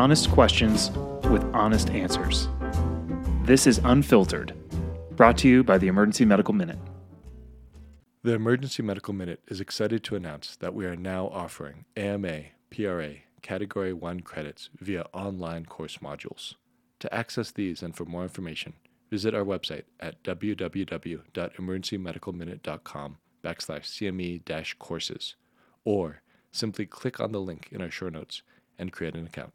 [0.00, 0.90] honest questions
[1.28, 2.48] with honest answers.
[3.42, 4.54] This is Unfiltered,
[5.10, 6.78] brought to you by the Emergency Medical Minute.
[8.22, 13.16] The Emergency Medical Minute is excited to announce that we are now offering AMA, PRA,
[13.42, 16.54] Category 1 credits via online course modules.
[17.00, 18.72] To access these and for more information,
[19.10, 25.34] visit our website at www.emergencymedicalminute.com backslash CME courses
[25.84, 28.40] or simply click on the link in our show notes
[28.78, 29.52] and create an account.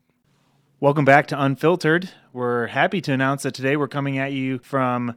[0.82, 2.10] Welcome back to Unfiltered.
[2.34, 5.16] We're happy to announce that today we're coming at you from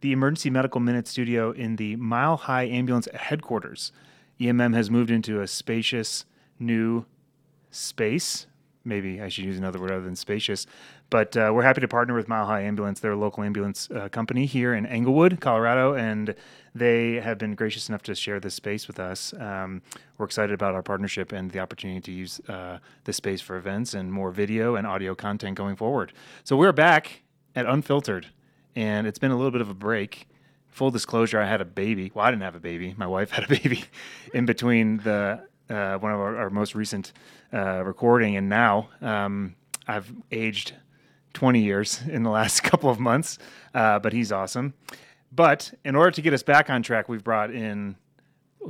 [0.00, 3.92] the Emergency Medical Minute studio in the Mile High Ambulance headquarters.
[4.40, 6.24] EMM has moved into a spacious
[6.58, 7.06] new
[7.70, 8.48] space.
[8.84, 10.66] Maybe I should use another word other than spacious.
[11.10, 12.98] But uh, we're happy to partner with Mile High Ambulance.
[12.98, 16.34] They're a local ambulance uh, company here in Englewood, Colorado, and
[16.78, 19.34] they have been gracious enough to share this space with us.
[19.34, 19.82] Um,
[20.16, 23.94] we're excited about our partnership and the opportunity to use uh, this space for events
[23.94, 26.12] and more video and audio content going forward.
[26.44, 27.22] So we're back
[27.54, 28.28] at Unfiltered,
[28.76, 30.28] and it's been a little bit of a break.
[30.68, 32.12] Full disclosure, I had a baby.
[32.14, 32.94] Well, I didn't have a baby.
[32.96, 33.84] My wife had a baby
[34.32, 37.12] in between the uh, one of our, our most recent
[37.52, 38.88] uh, recording and now.
[39.02, 39.54] Um,
[39.86, 40.74] I've aged
[41.34, 43.38] 20 years in the last couple of months,
[43.74, 44.74] uh, but he's awesome.
[45.30, 47.96] But in order to get us back on track, we've brought in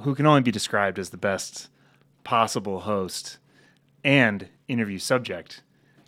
[0.02, 1.68] who can only be described as the best
[2.24, 3.38] possible host
[4.04, 5.62] and interview subject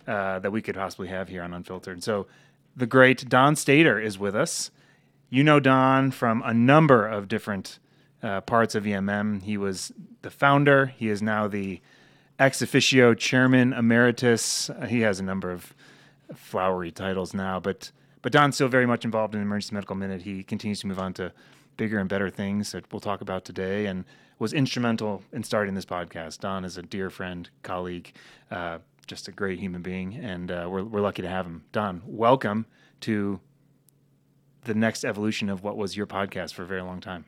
[0.07, 2.03] uh, that we could possibly have here on Unfiltered.
[2.03, 2.27] So
[2.75, 4.71] the great Don Stader is with us.
[5.29, 7.79] You know Don from a number of different
[8.21, 9.43] uh, parts of EMM.
[9.43, 9.91] He was
[10.21, 10.87] the founder.
[10.87, 11.81] He is now the
[12.37, 14.69] ex officio chairman emeritus.
[14.87, 15.73] He has a number of
[16.35, 20.21] flowery titles now, but but Don's still very much involved in Emergency Medical Minute.
[20.21, 21.31] He continues to move on to
[21.77, 24.05] bigger and better things that we'll talk about today, and
[24.39, 26.39] was instrumental in starting this podcast.
[26.39, 28.13] Don is a dear friend, colleague,
[28.49, 31.63] uh, just a great human being, and uh, we're we're lucky to have him.
[31.71, 32.65] Don, welcome
[33.01, 33.39] to
[34.63, 37.25] the next evolution of what was your podcast for a very long time.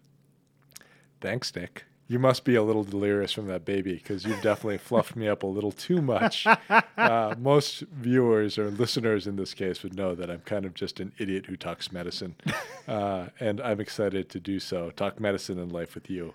[1.20, 1.86] Thanks, Nick.
[2.08, 5.44] You must be a little delirious from that baby because you've definitely fluffed me up
[5.44, 6.48] a little too much.
[6.96, 11.00] Uh, most viewers or listeners in this case would know that I'm kind of just
[11.00, 12.36] an idiot who talks medicine.
[12.86, 16.34] Uh, and I'm excited to do so, talk medicine and life with you.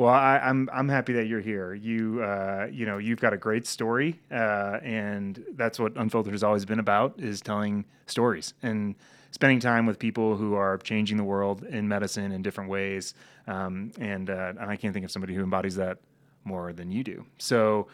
[0.00, 1.74] Well, I, am I'm, I'm happy that you're here.
[1.74, 6.42] You uh, you know you've got a great story, uh, and that's what Unfiltered has
[6.42, 8.96] always been about: is telling stories and
[9.30, 13.14] spending time with people who are changing the world in medicine in different ways.
[13.46, 15.98] Um, and, uh, and I can't think of somebody who embodies that
[16.44, 17.26] more than you do.
[17.38, 17.88] So,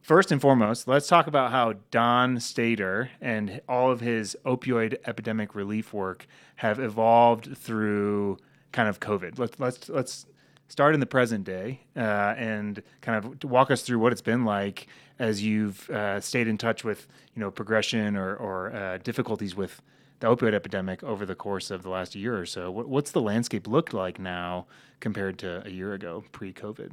[0.00, 5.54] first and foremost, let's talk about how Don Stader and all of his opioid epidemic
[5.54, 6.26] relief work
[6.56, 8.38] have evolved through
[8.72, 9.38] kind of COVID.
[9.38, 10.26] Let's let's let's
[10.68, 14.44] start in the present day uh, and kind of walk us through what it's been
[14.44, 14.86] like
[15.18, 19.82] as you've uh, stayed in touch with you know progression or, or uh, difficulties with
[20.22, 22.70] the opioid epidemic over the course of the last year or so.
[22.70, 24.66] What's the landscape looked like now
[25.00, 26.92] compared to a year ago, pre-COVID?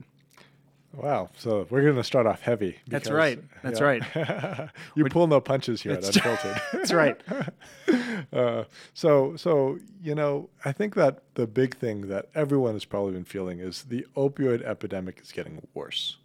[0.93, 1.29] Wow.
[1.37, 2.79] So we're going to start off heavy.
[2.85, 3.39] Because, That's right.
[3.61, 3.85] That's yeah.
[3.85, 4.69] right.
[4.95, 6.59] you pull no punches here at Unfiltered.
[6.73, 7.21] That's right.
[8.33, 8.63] uh,
[8.95, 13.25] so, so you know, I think that the big thing that everyone has probably been
[13.25, 16.17] feeling is the opioid epidemic is getting worse.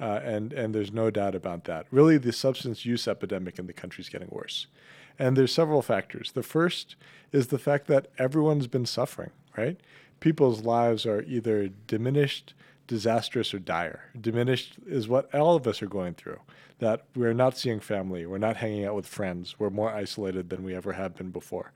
[0.00, 1.86] Uh, and and there's no doubt about that.
[1.90, 4.66] Really, the substance use epidemic in the country is getting worse.
[5.18, 6.32] And there's several factors.
[6.32, 6.94] The first
[7.32, 9.78] is the fact that everyone's been suffering, right?
[10.20, 12.54] People's lives are either diminished,
[12.86, 14.10] disastrous, or dire.
[14.20, 16.38] Diminished is what all of us are going through.
[16.78, 20.62] That we're not seeing family, we're not hanging out with friends, we're more isolated than
[20.62, 21.72] we ever have been before.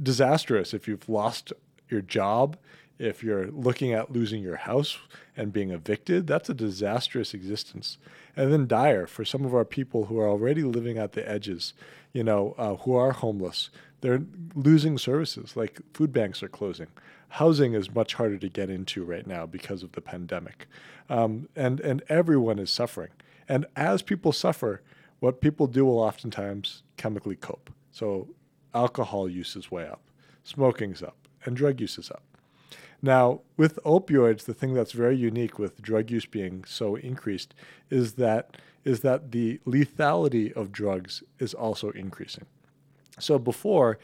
[0.00, 1.52] Disastrous if you've lost
[1.88, 2.56] your job,
[2.98, 4.98] if you're looking at losing your house
[5.36, 7.98] and being evicted, that's a disastrous existence.
[8.36, 11.74] And then dire for some of our people who are already living at the edges,
[12.12, 13.70] you know, uh, who are homeless.
[14.00, 14.22] They're
[14.54, 16.88] losing services like food banks are closing.
[17.28, 20.66] Housing is much harder to get into right now because of the pandemic.
[21.08, 23.10] Um, and, and everyone is suffering.
[23.48, 24.82] And as people suffer,
[25.20, 27.70] what people do will oftentimes chemically cope.
[27.90, 28.28] So
[28.74, 30.02] alcohol use is way up,
[30.44, 32.22] smoking's up, and drug use is up.
[33.02, 37.54] Now, with opioids, the thing that's very unique with drug use being so increased
[37.90, 42.46] is that is that the lethality of drugs is also increasing.
[43.18, 43.98] So before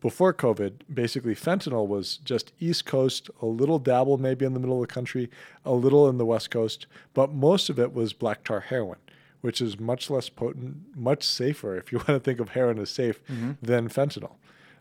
[0.00, 4.82] before COVID, basically fentanyl was just East Coast, a little dabble maybe in the middle
[4.82, 5.30] of the country,
[5.64, 8.98] a little in the West Coast, but most of it was black tar heroin,
[9.40, 12.90] which is much less potent, much safer, if you want to think of heroin as
[12.90, 13.52] safe, mm-hmm.
[13.62, 14.34] than fentanyl.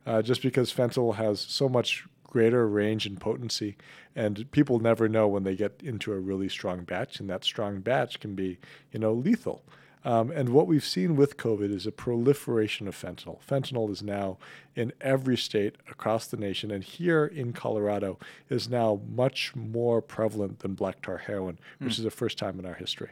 [0.05, 2.05] Uh, just because fentanyl has so much
[2.35, 3.77] greater range and potency.
[4.13, 7.79] And people never know when they get into a really strong batch, and that strong
[7.79, 8.59] batch can be,
[8.91, 9.63] you know, lethal.
[10.03, 13.39] Um, and what we've seen with COVID is a proliferation of fentanyl.
[13.41, 14.37] Fentanyl is now
[14.75, 18.19] in every state across the nation, and here in Colorado
[18.49, 21.99] is now much more prevalent than black tar heroin, which mm.
[21.99, 23.11] is the first time in our history.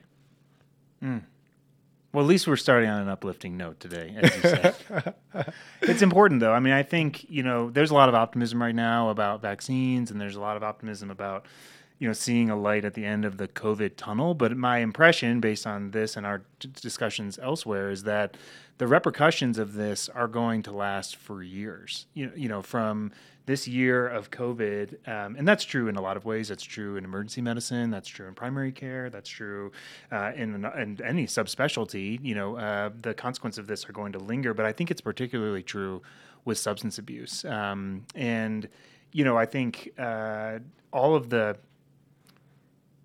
[1.01, 1.24] Mm.
[2.13, 5.15] Well, at least we're starting on an uplifting note today, as you said.
[5.81, 6.54] it's important, though.
[6.54, 10.12] I mean, I think you know there's a lot of optimism right now about vaccines,
[10.12, 11.48] and there's a lot of optimism about
[12.04, 14.34] you know seeing a light at the end of the COVID tunnel.
[14.34, 18.36] But my impression, based on this and our discussions elsewhere, is that
[18.78, 22.08] the repercussions of this are going to last for years.
[22.14, 23.14] You know, you know from
[23.46, 26.50] this year of COVID, um, and that's true in a lot of ways.
[26.50, 27.90] That's true in emergency medicine.
[27.90, 29.10] That's true in primary care.
[29.10, 29.72] That's true
[30.12, 32.20] uh, in, in, any subspecialty.
[32.22, 34.54] You know, uh, the consequences of this are going to linger.
[34.54, 36.02] But I think it's particularly true
[36.44, 37.46] with substance abuse.
[37.46, 38.68] Um, and
[39.14, 40.60] you know, I think uh,
[40.92, 41.56] all of the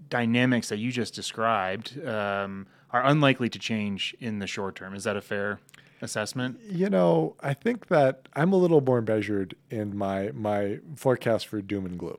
[0.08, 4.94] dynamics that you just described um, are unlikely to change in the short term.
[4.94, 5.60] Is that a fair
[6.00, 6.58] assessment?
[6.68, 11.60] You know, I think that I'm a little more measured in my my forecast for
[11.60, 12.18] doom and gloom,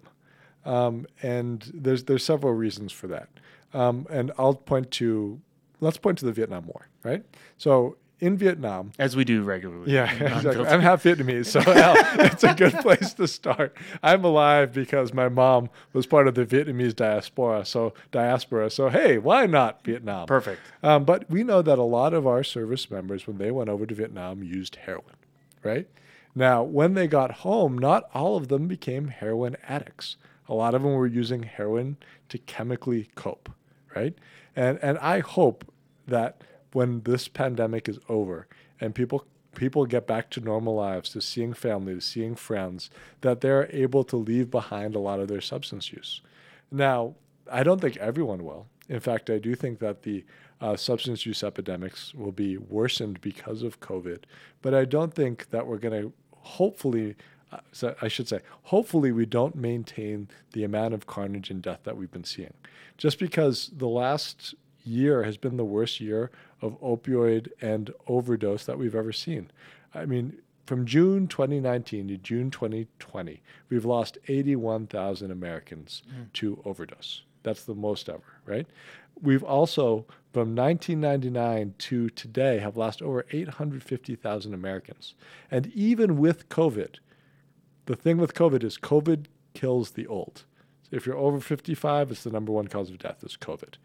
[0.66, 3.30] um, and there's there's several reasons for that.
[3.74, 5.40] Um, and I'll point to
[5.80, 7.24] let's point to the Vietnam War, right?
[7.58, 8.92] So in Vietnam.
[9.00, 9.92] As we do regularly.
[9.92, 10.66] Yeah, exactly.
[10.68, 13.76] I'm half Vietnamese, so hell, it's a good place to start.
[14.04, 17.66] I'm alive because my mom was part of the Vietnamese diaspora.
[17.66, 18.70] So diaspora.
[18.70, 20.28] So hey, why not Vietnam?
[20.28, 20.62] Perfect.
[20.84, 23.86] Um, but we know that a lot of our service members, when they went over
[23.86, 25.16] to Vietnam, used heroin,
[25.64, 25.88] right?
[26.36, 30.16] Now, when they got home, not all of them became heroin addicts.
[30.48, 31.98] A lot of them were using heroin
[32.30, 33.50] to chemically cope,
[33.96, 34.16] right?
[34.56, 35.66] And and I hope
[36.08, 36.42] that
[36.74, 38.48] when this pandemic is over
[38.80, 39.26] and people
[39.56, 42.90] people get back to normal lives, to seeing family, to seeing friends,
[43.22, 46.22] that they're able to leave behind a lot of their substance use.
[46.72, 47.16] Now,
[47.52, 48.68] I don't think everyone will.
[48.88, 50.24] In fact, I do think that the
[50.62, 54.24] uh, substance use epidemics will be worsened because of COVID.
[54.62, 57.16] But I don't think that we're going to hopefully,
[57.52, 61.82] uh, so I should say, hopefully, we don't maintain the amount of carnage and death
[61.84, 62.54] that we've been seeing.
[62.98, 66.32] Just because the last year has been the worst year
[66.62, 69.52] of opioid and overdose that we've ever seen.
[69.94, 76.32] I mean, from June 2019 to June 2020, we've lost 81,000 Americans mm.
[76.34, 77.24] to overdose.
[77.44, 78.68] That's the most ever, right?
[79.22, 85.16] We've also, from 1999 to today, have lost over 850,000 Americans.
[85.50, 86.96] And even with COVID,
[87.86, 90.44] the thing with COVID is COVID kills the old.
[90.92, 93.76] If you're over 55, it's the number one cause of death is COVID.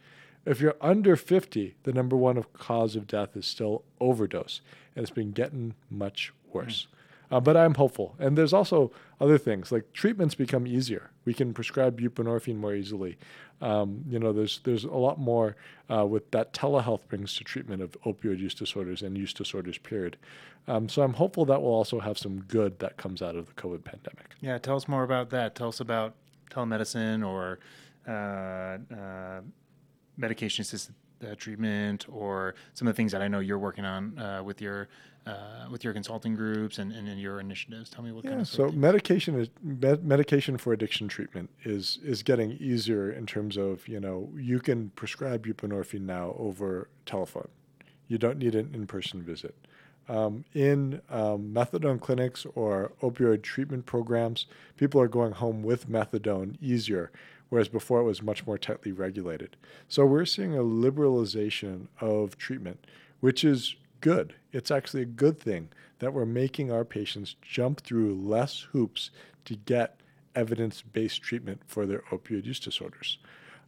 [0.46, 4.60] If you're under 50, the number one of cause of death is still overdose,
[4.94, 6.86] and it's been getting much worse.
[6.86, 6.94] Mm.
[7.30, 8.14] Uh, but I'm hopeful.
[8.18, 11.10] And there's also other things like treatments become easier.
[11.24, 13.16] We can prescribe buprenorphine more easily.
[13.60, 15.56] Um, you know, there's there's a lot more
[15.90, 19.78] uh, with that telehealth brings to treatment of opioid use disorders and use disorders.
[19.78, 20.16] Period.
[20.68, 23.52] Um, so I'm hopeful that will also have some good that comes out of the
[23.54, 24.34] COVID pandemic.
[24.40, 25.54] Yeah, tell us more about that.
[25.54, 26.14] Tell us about
[26.50, 27.58] telemedicine or
[28.06, 29.40] uh, uh
[30.16, 30.94] medication assisted
[31.24, 34.60] uh, treatment or some of the things that I know you're working on uh, with
[34.60, 34.88] your
[35.26, 37.88] uh, with your consulting groups and, and in your initiatives.
[37.88, 41.98] Tell me what yeah, kind of so medication is med- medication for addiction treatment is
[42.04, 47.48] is getting easier in terms of you know you can prescribe buprenorphine now over telephone.
[48.08, 49.54] You don't need an in person visit.
[50.06, 54.44] Um, in um, methadone clinics or opioid treatment programs,
[54.76, 57.10] people are going home with methadone easier
[57.48, 59.56] whereas before it was much more tightly regulated.
[59.88, 62.86] So we're seeing a liberalization of treatment,
[63.20, 64.34] which is good.
[64.52, 69.10] It's actually a good thing that we're making our patients jump through less hoops
[69.44, 70.00] to get
[70.34, 73.18] evidence based treatment for their opioid use disorders.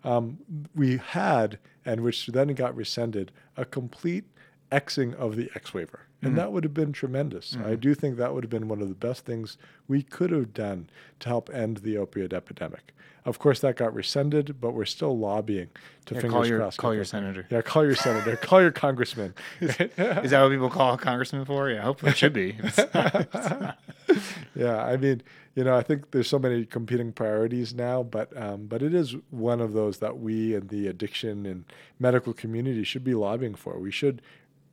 [0.04, 0.38] Um,
[0.74, 4.24] we had, and which then got rescinded, a complete
[4.70, 6.05] Xing of the X waiver.
[6.22, 6.38] And mm-hmm.
[6.38, 7.52] that would have been tremendous.
[7.52, 7.66] Mm-hmm.
[7.66, 10.54] I do think that would have been one of the best things we could have
[10.54, 10.88] done
[11.20, 12.92] to help end the opioid epidemic.
[13.26, 15.68] Of course, that got rescinded, but we're still lobbying
[16.06, 16.78] to yeah, fingers call your, crossed.
[16.78, 17.44] Call your senator.
[17.50, 18.36] Yeah, call your senator.
[18.42, 19.34] call your congressman.
[19.60, 21.68] Is, is, that what people call a congressman for?
[21.68, 22.56] Yeah, hopefully it should be.
[24.54, 25.22] yeah, I mean,
[25.56, 29.16] you know, I think there's so many competing priorities now, but um, but it is
[29.30, 31.64] one of those that we and the addiction and
[31.98, 33.78] medical community should be lobbying for.
[33.80, 34.22] We should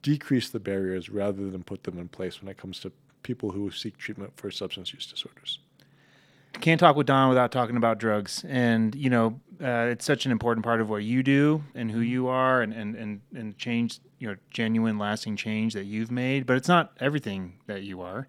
[0.04, 2.92] decrease the barriers rather than put them in place when it comes to
[3.24, 5.60] people who seek treatment for substance use disorders
[6.62, 8.46] can't talk with Don without talking about drugs.
[8.48, 12.00] And, you know, uh, it's such an important part of what you do and who
[12.00, 16.46] you are and, and, and, and change, you know, genuine, lasting change that you've made.
[16.46, 18.28] But it's not everything that you are.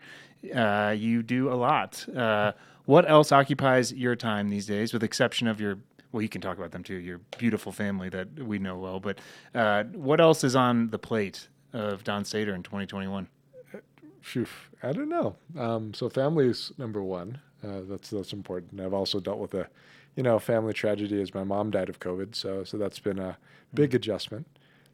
[0.54, 2.06] Uh, you do a lot.
[2.14, 2.52] Uh,
[2.86, 5.78] what else occupies your time these days, with exception of your
[6.12, 6.94] well, you can talk about them too.
[6.94, 9.00] Your beautiful family that we know well.
[9.00, 9.18] But
[9.52, 13.28] uh, what else is on the plate of Don Stader in 2021?
[14.22, 14.46] Phew,
[14.82, 15.36] I don't know.
[15.58, 17.40] Um, so family is number one.
[17.62, 18.80] Uh, that's that's important.
[18.80, 19.68] I've also dealt with a,
[20.16, 22.34] you know, family tragedy as my mom died of COVID.
[22.34, 23.36] So so that's been a
[23.74, 23.96] big mm-hmm.
[23.96, 24.46] adjustment.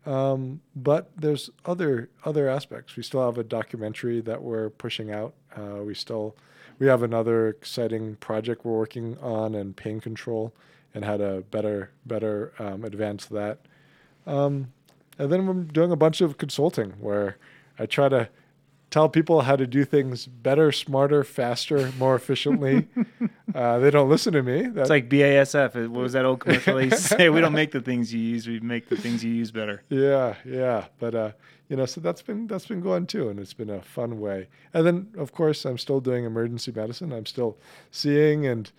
[0.06, 2.96] Um, but there's other other aspects.
[2.96, 5.34] We still have a documentary that we're pushing out.
[5.56, 6.36] Uh, we still
[6.80, 10.54] we have another exciting project we're working on and pain control
[10.94, 13.60] and how to better better um, advance that.
[14.26, 14.72] Um,
[15.20, 17.36] and then I'm doing a bunch of consulting where
[17.78, 18.30] I try to
[18.90, 22.88] tell people how to do things better, smarter, faster, more efficiently.
[23.54, 24.62] uh, they don't listen to me.
[24.62, 25.88] That, it's like BASF.
[25.88, 27.28] What was that old commercial they say?
[27.28, 29.82] We don't make the things you use; we make the things you use better.
[29.90, 30.86] Yeah, yeah.
[30.98, 31.32] But uh,
[31.68, 34.48] you know, so that's been that's been going too, and it's been a fun way.
[34.72, 37.12] And then, of course, I'm still doing emergency medicine.
[37.12, 37.58] I'm still
[37.90, 38.72] seeing and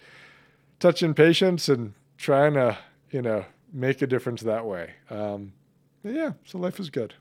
[0.79, 2.79] touching patients and trying to,
[3.11, 4.95] you know, make a difference that way.
[5.11, 5.53] Um,
[6.03, 7.13] yeah, so life is good.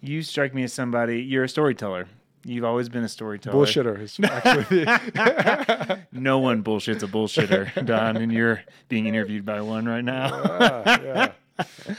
[0.00, 1.22] You strike me as somebody.
[1.22, 2.06] You're a storyteller.
[2.44, 3.64] You've always been a storyteller.
[3.66, 4.84] Bullshitter is actually.
[6.12, 10.34] no one bullshits a bullshitter, Don, and you're being interviewed by one right now.
[10.34, 11.32] uh, yeah.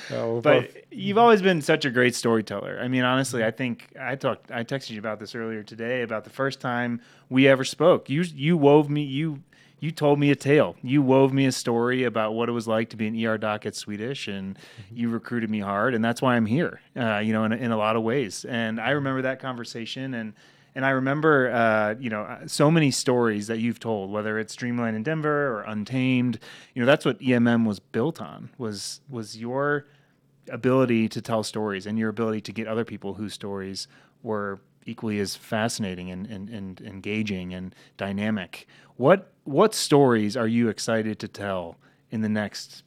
[0.09, 0.77] No, but both.
[0.89, 2.79] you've always been such a great storyteller.
[2.81, 6.23] I mean, honestly, I think I talked, I texted you about this earlier today about
[6.23, 8.09] the first time we ever spoke.
[8.09, 9.43] You, you wove me, you
[9.79, 10.75] you told me a tale.
[10.81, 13.65] You wove me a story about what it was like to be an ER doc
[13.65, 14.97] at Swedish, and mm-hmm.
[14.97, 16.81] you recruited me hard, and that's why I'm here.
[16.95, 18.45] Uh, you know, in, in a lot of ways.
[18.45, 20.33] And I remember that conversation, and
[20.75, 24.55] and I remember, uh, you know, uh, so many stories that you've told, whether it's
[24.55, 26.39] Dreamland in Denver or Untamed.
[26.73, 28.49] You know, that's what EMM was built on.
[28.57, 29.85] Was was your
[30.49, 33.87] ability to tell stories and your ability to get other people whose stories
[34.23, 38.67] were equally as fascinating and, and, and engaging and dynamic.
[38.97, 41.77] What what stories are you excited to tell
[42.11, 42.83] in the next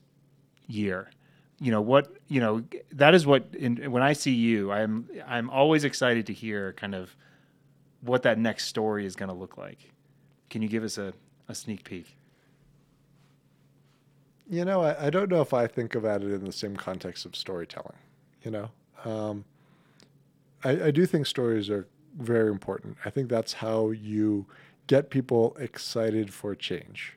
[0.67, 1.11] year?
[1.59, 5.49] You know what you know that is what in, when I see you, I'm I'm
[5.51, 7.17] always excited to hear kind of
[8.01, 9.93] what that next story is going to look like.
[10.51, 11.15] Can you give us a,
[11.49, 12.17] a sneak peek?
[14.51, 17.25] You know, I, I don't know if I think about it in the same context
[17.25, 17.97] of storytelling.
[18.43, 18.71] You know,
[19.05, 19.45] um,
[20.65, 21.87] I, I do think stories are
[22.19, 22.97] very important.
[23.05, 24.47] I think that's how you
[24.87, 27.17] get people excited for change.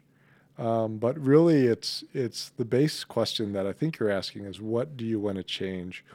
[0.58, 4.96] Um, but really, it's it's the base question that I think you're asking is what
[4.96, 6.06] do you want to change,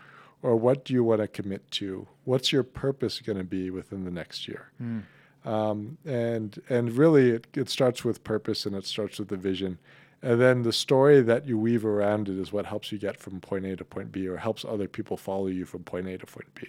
[0.43, 2.07] or what do you want to commit to?
[2.25, 4.71] What's your purpose going to be within the next year?
[4.83, 5.03] Mm.
[5.45, 9.79] Um, and and really, it, it starts with purpose and it starts with the vision,
[10.23, 13.41] and then the story that you weave around it is what helps you get from
[13.41, 16.27] point A to point B, or helps other people follow you from point A to
[16.27, 16.69] point B.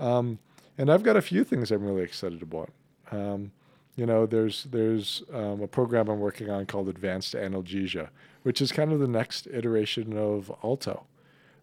[0.00, 0.38] Um,
[0.78, 2.70] and I've got a few things I'm really excited about.
[3.12, 3.52] Um,
[3.96, 8.08] you know, there's there's um, a program I'm working on called Advanced Analgesia,
[8.42, 11.04] which is kind of the next iteration of Alto,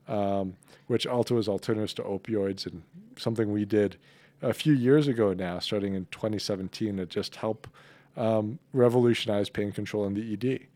[0.07, 2.83] um, which Alto is alternatives to opioids and
[3.17, 3.97] something we did
[4.41, 7.67] a few years ago now, starting in 2017, to just help
[8.15, 10.67] um, revolutionize pain control in the ED.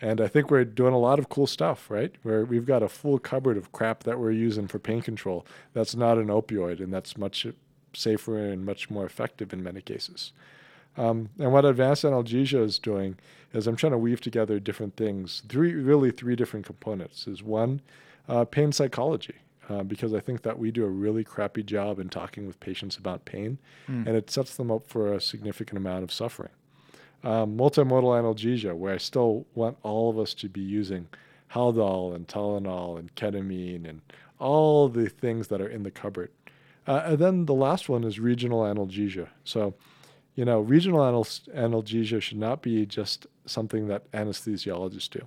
[0.00, 2.14] And I think we're doing a lot of cool stuff, right?
[2.22, 5.94] Where we've got a full cupboard of crap that we're using for pain control that's
[5.94, 7.46] not an opioid and that's much
[7.94, 10.32] safer and much more effective in many cases.
[10.98, 13.18] Um, and what advanced analgesia is doing
[13.52, 15.42] is I'm trying to weave together different things.
[15.48, 17.26] Three, really, three different components.
[17.26, 17.80] Is one,
[18.28, 19.36] uh, pain psychology,
[19.68, 22.96] uh, because I think that we do a really crappy job in talking with patients
[22.96, 24.06] about pain, mm.
[24.06, 26.52] and it sets them up for a significant amount of suffering.
[27.24, 31.08] Um, multimodal analgesia, where I still want all of us to be using
[31.52, 34.00] Haldol and Tylenol and ketamine and
[34.38, 36.30] all the things that are in the cupboard.
[36.86, 39.28] Uh, and then the last one is regional analgesia.
[39.42, 39.74] So
[40.36, 45.26] you know, regional analgesia should not be just something that anesthesiologists do.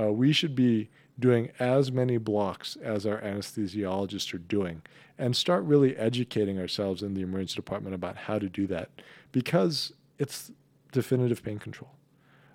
[0.00, 4.80] Uh, we should be doing as many blocks as our anesthesiologists are doing
[5.18, 8.88] and start really educating ourselves in the emergency department about how to do that
[9.32, 10.52] because it's
[10.92, 11.90] definitive pain control.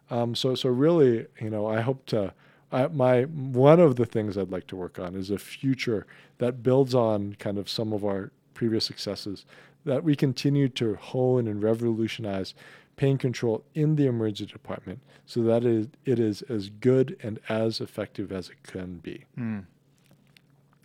[0.09, 2.33] Um, so, so really, you know, I hope to.
[2.71, 6.07] I, my one of the things I'd like to work on is a future
[6.39, 9.45] that builds on kind of some of our previous successes
[9.85, 12.55] that we continue to hone and revolutionize
[12.95, 18.31] pain control in the emergency department so that it is as good and as effective
[18.31, 19.25] as it can be.
[19.37, 19.65] Mm.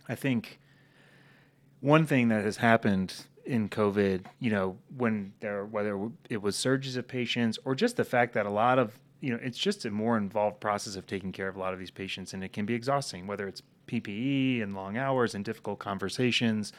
[0.07, 0.59] I think
[1.81, 3.13] one thing that has happened
[3.49, 8.03] in COVID, you know, when there, whether it was surges of patients or just the
[8.03, 11.31] fact that a lot of, you know, it's just a more involved process of taking
[11.31, 14.61] care of a lot of these patients and it can be exhausting, whether it's PPE
[14.61, 16.71] and long hours and difficult conversations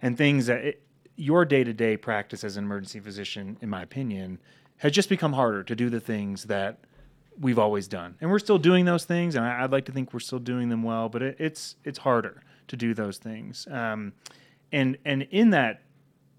[0.00, 0.82] and things that it,
[1.16, 4.38] your day to day practice as an emergency physician, in my opinion,
[4.78, 6.78] has just become harder to do the things that
[7.40, 9.34] we've always done, and we're still doing those things.
[9.34, 11.98] And I, would like to think we're still doing them well, but it, it's it's
[11.98, 13.66] harder to do those things.
[13.70, 14.12] Um,
[14.72, 15.82] and and in that,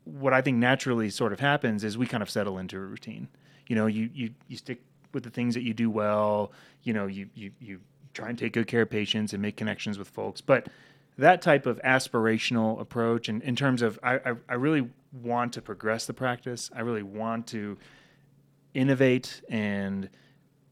[0.06, 3.28] what I think naturally sort of happens is we kind of settle into a routine.
[3.68, 4.82] You know, you you you stick
[5.14, 6.52] with the things that you do well.
[6.84, 7.82] You know, you you you
[8.14, 10.70] try and take good care of patients and make connections with folks, but
[11.18, 15.62] that type of aspirational approach and in terms of I, I, I really want to
[15.62, 17.78] progress the practice i really want to
[18.74, 20.10] innovate and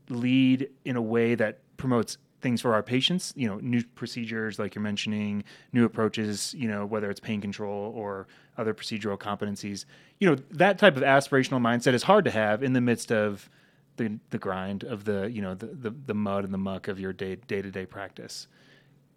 [0.09, 4.75] lead in a way that promotes things for our patients you know new procedures like
[4.75, 9.85] you're mentioning new approaches you know whether it's pain control or other procedural competencies.
[10.19, 13.49] You know that type of aspirational mindset is hard to have in the midst of
[13.97, 16.99] the the grind of the you know the the, the mud and the muck of
[16.99, 18.47] your day day to day practice.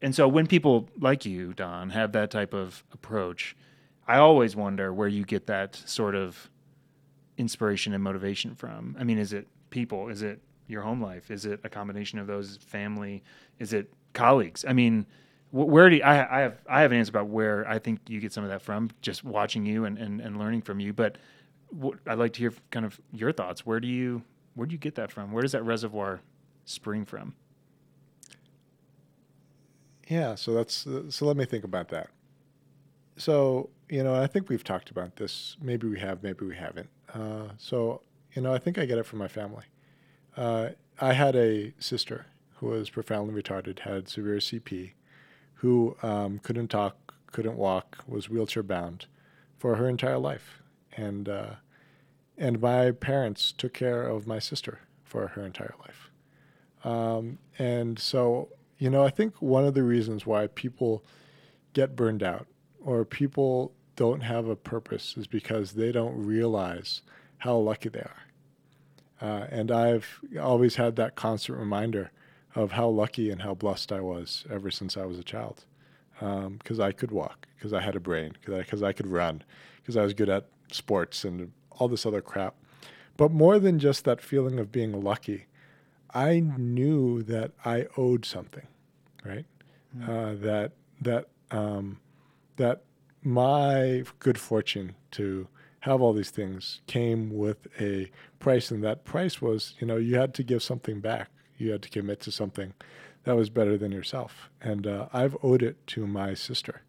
[0.00, 3.56] And so when people like you don have that type of approach
[4.06, 6.50] i always wonder where you get that sort of
[7.38, 8.96] inspiration and motivation from.
[8.98, 10.08] I mean is it people?
[10.08, 11.30] Is it your home life?
[11.30, 12.58] Is it a combination of those?
[12.58, 13.22] Family?
[13.58, 14.64] Is it colleagues?
[14.66, 15.06] I mean,
[15.50, 18.20] where do you, I, I have I have an answer about where I think you
[18.20, 20.92] get some of that from, just watching you and, and, and learning from you.
[20.92, 21.18] But
[21.70, 23.64] what, I'd like to hear kind of your thoughts.
[23.64, 24.22] Where do you
[24.54, 25.32] where do you get that from?
[25.32, 26.20] Where does that reservoir
[26.64, 27.34] spring from?
[30.08, 31.26] Yeah, so that's so.
[31.26, 32.08] Let me think about that.
[33.16, 35.56] So you know, I think we've talked about this.
[35.60, 36.88] Maybe we have, maybe we haven't.
[37.12, 38.02] Uh, so
[38.34, 39.64] you know, I think I get it from my family.
[40.36, 42.26] Uh, I had a sister
[42.56, 44.92] who was profoundly retarded, had severe CP,
[45.54, 49.06] who um, couldn't talk, couldn't walk, was wheelchair bound
[49.58, 50.62] for her entire life,
[50.96, 51.54] and uh,
[52.36, 56.10] and my parents took care of my sister for her entire life,
[56.84, 61.02] um, and so you know I think one of the reasons why people
[61.72, 62.46] get burned out
[62.84, 67.02] or people don't have a purpose is because they don't realize
[67.38, 68.25] how lucky they are
[69.20, 72.10] uh, and I've always had that constant reminder
[72.54, 75.64] of how lucky and how blessed I was ever since I was a child.
[76.18, 79.42] Because um, I could walk, because I had a brain, because I, I could run,
[79.76, 82.54] because I was good at sports and all this other crap.
[83.18, 85.46] But more than just that feeling of being lucky,
[86.14, 88.66] I knew that I owed something,
[89.24, 89.44] right?
[89.96, 90.08] Mm.
[90.08, 92.00] Uh, that that um,
[92.56, 92.82] that
[93.22, 95.48] my good fortune to
[95.86, 100.16] have all these things came with a price, and that price was, you know, you
[100.16, 101.30] had to give something back.
[101.56, 102.74] You had to commit to something
[103.22, 104.50] that was better than yourself.
[104.60, 106.82] And uh, I've owed it to my sister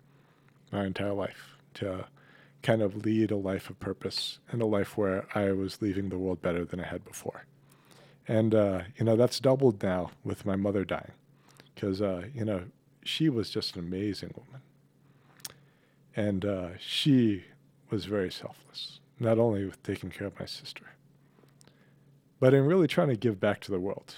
[0.71, 2.05] my entire life to
[2.63, 6.17] kind of lead a life of purpose and a life where I was leaving the
[6.17, 7.45] world better than I had before.
[8.27, 11.13] And, uh, you know, that's doubled now with my mother dying
[11.73, 12.63] because, uh, you know,
[13.03, 14.61] she was just an amazing woman.
[16.15, 17.45] And uh, she
[17.89, 20.83] was very selfless, not only with taking care of my sister,
[22.39, 24.15] but in really trying to give back to the world.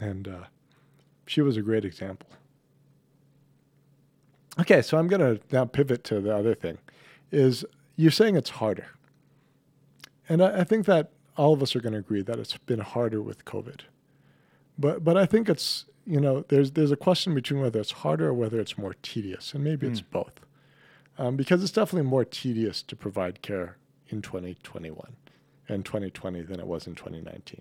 [0.00, 0.44] And uh,
[1.26, 2.28] she was a great example.
[4.58, 6.78] Okay, so I'm going to now pivot to the other thing.
[7.32, 7.64] Is
[7.96, 8.86] you're saying it's harder,
[10.28, 12.78] and I, I think that all of us are going to agree that it's been
[12.78, 13.80] harder with COVID.
[14.78, 18.28] But but I think it's you know there's there's a question between whether it's harder
[18.28, 19.90] or whether it's more tedious, and maybe mm.
[19.90, 20.06] it's hmm.
[20.12, 20.40] both
[21.18, 23.76] um, because it's definitely more tedious to provide care
[24.08, 25.16] in 2021
[25.68, 27.60] and 2020 than it was in 2019.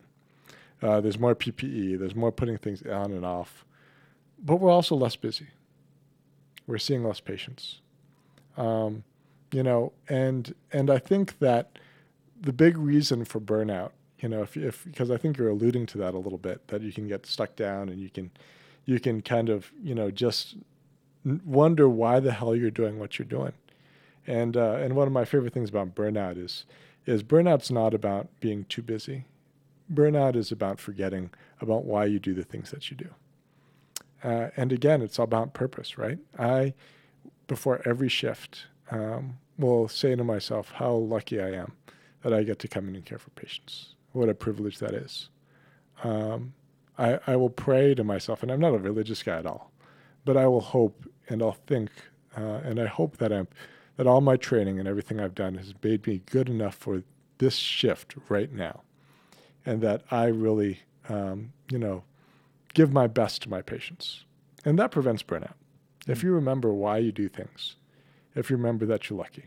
[0.82, 3.66] Uh, there's more PPE, there's more putting things on and off,
[4.44, 5.48] but we're also less busy.
[6.68, 7.80] We're seeing less patients.
[8.58, 9.04] Um,
[9.52, 11.78] you know, and and I think that
[12.42, 15.98] the big reason for burnout, you know, if, if because I think you're alluding to
[16.00, 18.32] that a little bit, that you can get stuck down and you can
[18.86, 20.56] you can kind of you know just
[21.26, 23.54] wonder why the hell you're doing what you're doing.
[24.26, 26.66] And uh, and one of my favorite things about burnout is
[27.06, 29.26] is burnout's not about being too busy.
[29.94, 33.10] Burnout is about forgetting about why you do the things that you do.
[34.24, 36.18] Uh, and again, it's about purpose, right?
[36.40, 36.74] I,
[37.48, 41.74] before every shift, um, will say to myself how lucky I am
[42.24, 43.96] that I get to come in and care for patients.
[44.14, 45.30] What a privilege that is.
[46.04, 46.54] Um,
[46.98, 49.72] I, I will pray to myself, and I'm not a religious guy at all,
[50.26, 51.90] but I will hope and I'll think,
[52.36, 53.48] uh, and I hope that I'm
[53.98, 57.04] that all my training and everything I've done has made me good enough for
[57.38, 58.82] this shift right now,
[59.66, 62.04] and that I really, um, you know,
[62.74, 64.26] give my best to my patients,
[64.66, 65.54] and that prevents burnout.
[65.54, 66.12] Mm-hmm.
[66.12, 66.28] If hmm.
[66.28, 67.76] you remember why you do things,
[68.36, 69.46] if you remember that you're lucky,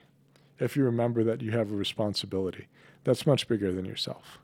[0.59, 2.69] if you remember that you have a responsibility
[3.05, 4.39] that's much bigger than yourself,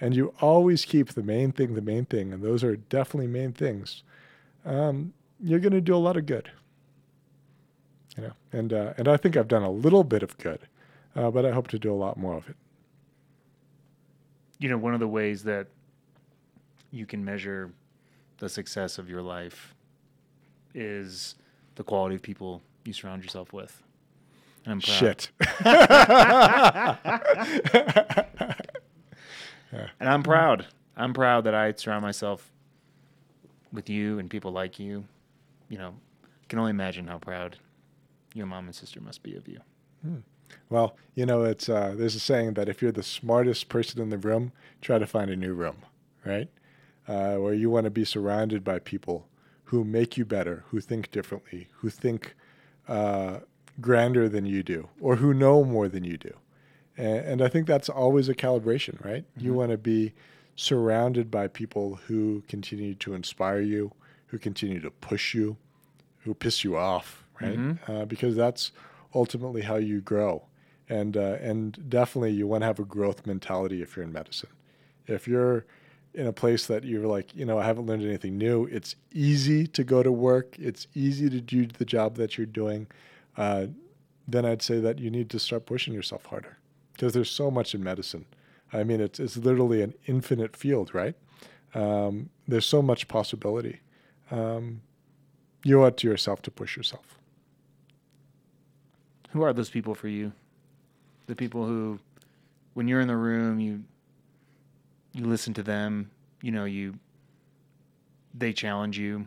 [0.00, 3.52] and you always keep the main thing the main thing, and those are definitely main
[3.52, 4.02] things,
[4.64, 5.12] um,
[5.42, 6.50] you're going to do a lot of good
[8.16, 10.60] you know, and uh, and I think I've done a little bit of good,
[11.14, 12.56] uh, but I hope to do a lot more of it.
[14.58, 15.68] You know, one of the ways that
[16.90, 17.70] you can measure
[18.38, 19.74] the success of your life
[20.74, 21.36] is
[21.76, 23.82] the quality of people you surround yourself with.
[24.64, 24.96] And I'm proud.
[24.98, 25.30] Shit.
[30.00, 30.66] And I'm proud.
[30.96, 32.50] I'm proud that I surround myself
[33.72, 35.04] with you and people like you.
[35.68, 35.94] You know,
[36.48, 37.56] can only imagine how proud
[38.34, 39.60] your mom and sister must be of you.
[40.68, 44.10] Well, you know, it's uh, there's a saying that if you're the smartest person in
[44.10, 45.78] the room, try to find a new room,
[46.24, 46.48] right?
[47.06, 49.26] Uh, where you want to be surrounded by people
[49.64, 52.34] who make you better, who think differently, who think
[52.88, 53.38] uh,
[53.80, 56.34] grander than you do, or who know more than you do.
[56.96, 59.24] And, and I think that's always a calibration, right?
[59.36, 60.12] You want to be
[60.56, 63.92] surrounded by people who continue to inspire you,
[64.26, 65.56] who continue to push you,
[66.18, 67.58] who piss you off, right?
[67.88, 68.72] Uh, because that's
[69.14, 70.44] ultimately how you grow.
[70.88, 74.50] And uh, and definitely you want to have a growth mentality if you're in medicine.
[75.06, 75.64] If you're
[76.14, 78.64] in a place that you're like, you know, I haven't learned anything new.
[78.66, 80.56] It's easy to go to work.
[80.58, 82.88] It's easy to do the job that you're doing.
[83.36, 83.66] Uh,
[84.26, 86.58] then I'd say that you need to start pushing yourself harder
[86.92, 88.26] because there's so much in medicine.
[88.72, 91.14] I mean, it's it's literally an infinite field, right?
[91.74, 93.80] Um, there's so much possibility.
[94.30, 94.82] Um,
[95.64, 97.19] you owe it to yourself to push yourself.
[99.32, 100.32] Who are those people for you?
[101.26, 101.98] The people who,
[102.74, 103.84] when you're in the room, you
[105.12, 106.10] you listen to them.
[106.42, 106.98] You know, you
[108.34, 109.26] they challenge you.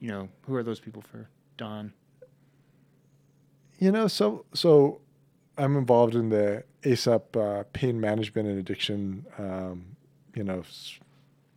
[0.00, 1.92] You know, who are those people for Don?
[3.78, 5.00] You know, so so
[5.58, 9.26] I'm involved in the ACEP uh, pain management and addiction.
[9.38, 9.84] Um,
[10.34, 10.62] you know,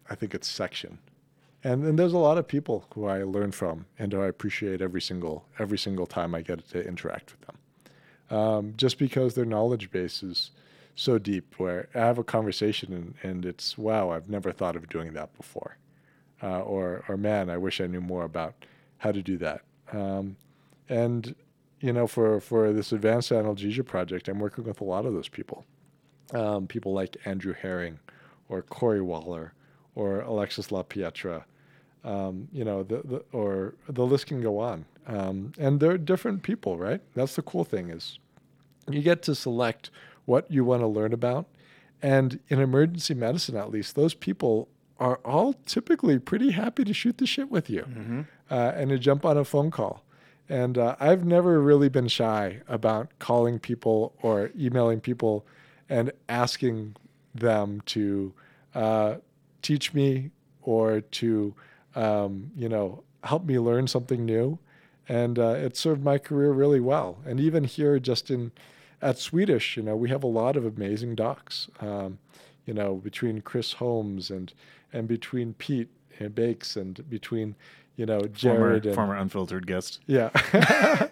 [0.10, 0.98] I think it's section,
[1.64, 4.82] and and there's a lot of people who I learn from and who I appreciate
[4.82, 7.58] every single every single time I get to interact with them,
[8.30, 10.52] um, just because their knowledge base is
[10.96, 11.56] so deep.
[11.58, 15.36] Where I have a conversation and, and it's wow, I've never thought of doing that
[15.38, 15.78] before,
[16.42, 18.54] uh, or or man, I wish I knew more about
[18.98, 19.62] how to do that.
[19.92, 20.38] Um,
[20.90, 21.36] and
[21.80, 25.28] you know, for for this advanced analgesia project, I'm working with a lot of those
[25.30, 25.66] people.
[26.34, 28.00] Um, people like Andrew Herring,
[28.50, 29.54] or Corey Waller,
[29.96, 31.44] or Alexis LaPietra.
[32.04, 34.86] Um, you know, the, the or the list can go on.
[35.08, 37.02] Um, and they're different people, right?
[37.13, 38.20] That's the cool thing is,
[38.89, 39.89] you get to select
[40.26, 41.46] what you want to learn about,
[42.02, 44.68] and in emergency medicine, at least, those people
[45.00, 48.22] are all typically pretty happy to shoot the shit with you Mm-hmm.
[48.50, 50.04] uh, and to jump on a phone call.
[50.50, 55.46] And uh, I've never really been shy about calling people or emailing people
[55.89, 56.96] and asking
[57.34, 58.34] them to
[58.76, 59.16] uh,
[59.62, 61.56] teach me or to,
[61.96, 64.60] um, you know, help me learn something new.
[65.10, 67.18] And uh, it served my career really well.
[67.26, 68.52] And even here, just in
[69.02, 71.68] at Swedish, you know, we have a lot of amazing docs.
[71.82, 72.20] Um,
[72.66, 74.54] you know, between Chris Holmes and
[74.94, 75.89] and between Pete
[76.20, 77.56] and Bakes and between
[77.98, 80.00] you know Former, Jared and former unfiltered guest.
[80.08, 80.30] yeah,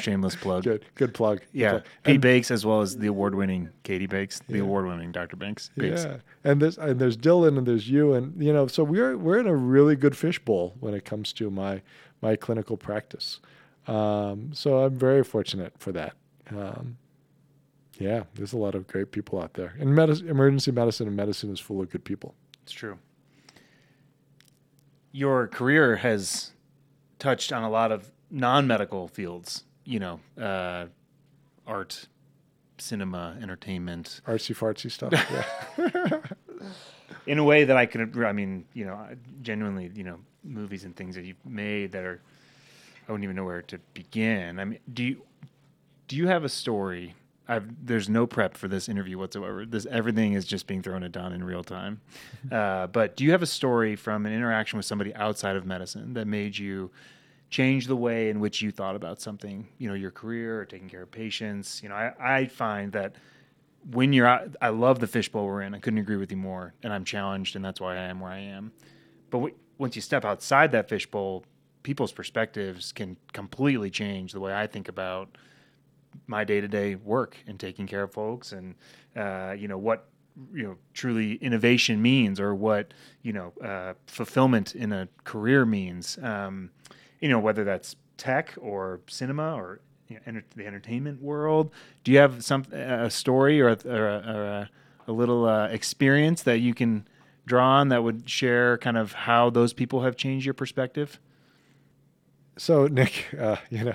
[0.00, 0.64] Shameless plug.
[0.64, 1.38] good good plug.
[1.40, 1.82] Good Yeah, plug.
[2.02, 4.62] Pete And- Bakes as well as the award-winning Katie Bakes, the Yeah.
[4.64, 5.36] award-winning Dr.
[5.36, 5.70] Banks.
[5.76, 6.04] Bakes.
[6.04, 9.38] Yeah, and there's and there's Dylan and there's you and you know so we're we're
[9.38, 11.82] in a really good fishbowl when it comes to my
[12.24, 13.38] my clinical practice.
[13.86, 16.14] Um, so I'm very fortunate for that.
[16.50, 16.96] Um,
[17.98, 21.52] yeah, there's a lot of great people out there, and medicine, emergency medicine and medicine
[21.52, 22.34] is full of good people.
[22.62, 22.98] It's true.
[25.12, 26.52] Your career has
[27.20, 29.64] touched on a lot of non-medical fields.
[29.84, 30.86] You know, uh,
[31.66, 32.08] art,
[32.78, 34.22] cinema, entertainment.
[34.26, 35.12] Artsy fartsy stuff.
[35.78, 36.20] Yeah.
[37.26, 38.98] in a way that I could, I mean, you know,
[39.42, 42.20] genuinely, you know, movies and things that you've made that are,
[43.08, 44.58] I wouldn't even know where to begin.
[44.58, 45.22] I mean, do you,
[46.08, 47.14] do you have a story?
[47.46, 49.66] I've, there's no prep for this interview whatsoever.
[49.66, 52.00] This everything is just being thrown at Don in real time.
[52.52, 56.12] Uh, but do you have a story from an interaction with somebody outside of medicine
[56.12, 56.90] that made you
[57.48, 59.66] change the way in which you thought about something?
[59.78, 61.82] You know, your career or taking care of patients.
[61.82, 63.14] You know, I, I find that
[63.90, 65.74] when you're out, I love the fishbowl we're in.
[65.74, 66.74] I couldn't agree with you more.
[66.82, 68.72] And I'm challenged, and that's why I am where I am.
[69.30, 71.44] But once you step outside that fishbowl,
[71.82, 75.36] people's perspectives can completely change the way I think about
[76.26, 78.74] my day to day work and taking care of folks, and
[79.16, 80.08] uh, you know what
[80.52, 86.18] you know truly innovation means, or what you know uh, fulfillment in a career means.
[86.22, 86.70] Um,
[87.20, 91.70] you know whether that's tech or cinema or you know, enter- the entertainment world.
[92.04, 94.70] Do you have some a story or a, or or a,
[95.08, 97.08] a little uh, experience that you can
[97.46, 101.18] draw on that would share kind of how those people have changed your perspective?
[102.56, 103.94] So Nick, uh, you know,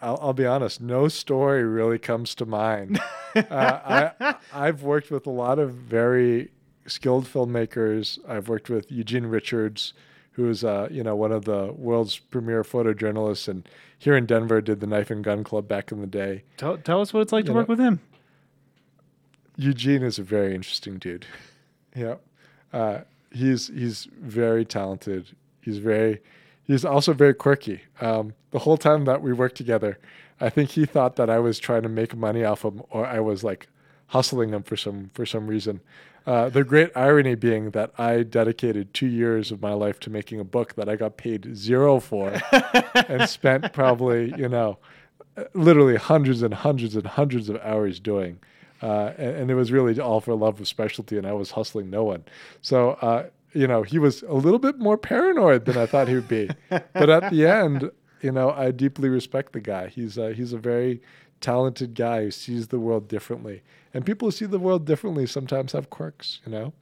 [0.00, 0.80] I'll, I'll be honest.
[0.80, 3.00] No story really comes to mind.
[3.34, 6.50] uh, I I've worked with a lot of very
[6.86, 8.18] skilled filmmakers.
[8.28, 9.94] I've worked with Eugene Richards,
[10.32, 14.60] who is uh, you know one of the world's premier photojournalists, and here in Denver
[14.60, 16.44] did the Knife and Gun Club back in the day.
[16.56, 18.00] Tell, tell us what it's like You to work with him.
[19.56, 21.26] Eugene is a very interesting dude.
[21.96, 22.16] yeah,
[22.74, 25.36] uh, he's he's very talented.
[25.60, 26.20] He's very
[26.64, 27.82] he's also very quirky.
[28.00, 29.98] Um, the whole time that we worked together,
[30.40, 33.20] I think he thought that I was trying to make money off him, or I
[33.20, 33.68] was like
[34.08, 35.80] hustling him for some for some reason.
[36.26, 40.40] Uh, the great irony being that I dedicated two years of my life to making
[40.40, 42.40] a book that I got paid zero for,
[43.08, 44.78] and spent probably you know
[45.52, 48.40] literally hundreds and hundreds and hundreds of hours doing.
[48.84, 51.88] Uh, and, and it was really all for love of specialty, and I was hustling
[51.88, 52.22] no one.
[52.60, 56.14] So, uh, you know, he was a little bit more paranoid than I thought he
[56.14, 56.50] would be.
[56.68, 59.88] but at the end, you know, I deeply respect the guy.
[59.88, 61.00] He's a, he's a very
[61.40, 63.62] talented guy who sees the world differently.
[63.94, 66.74] And people who see the world differently sometimes have quirks, you know?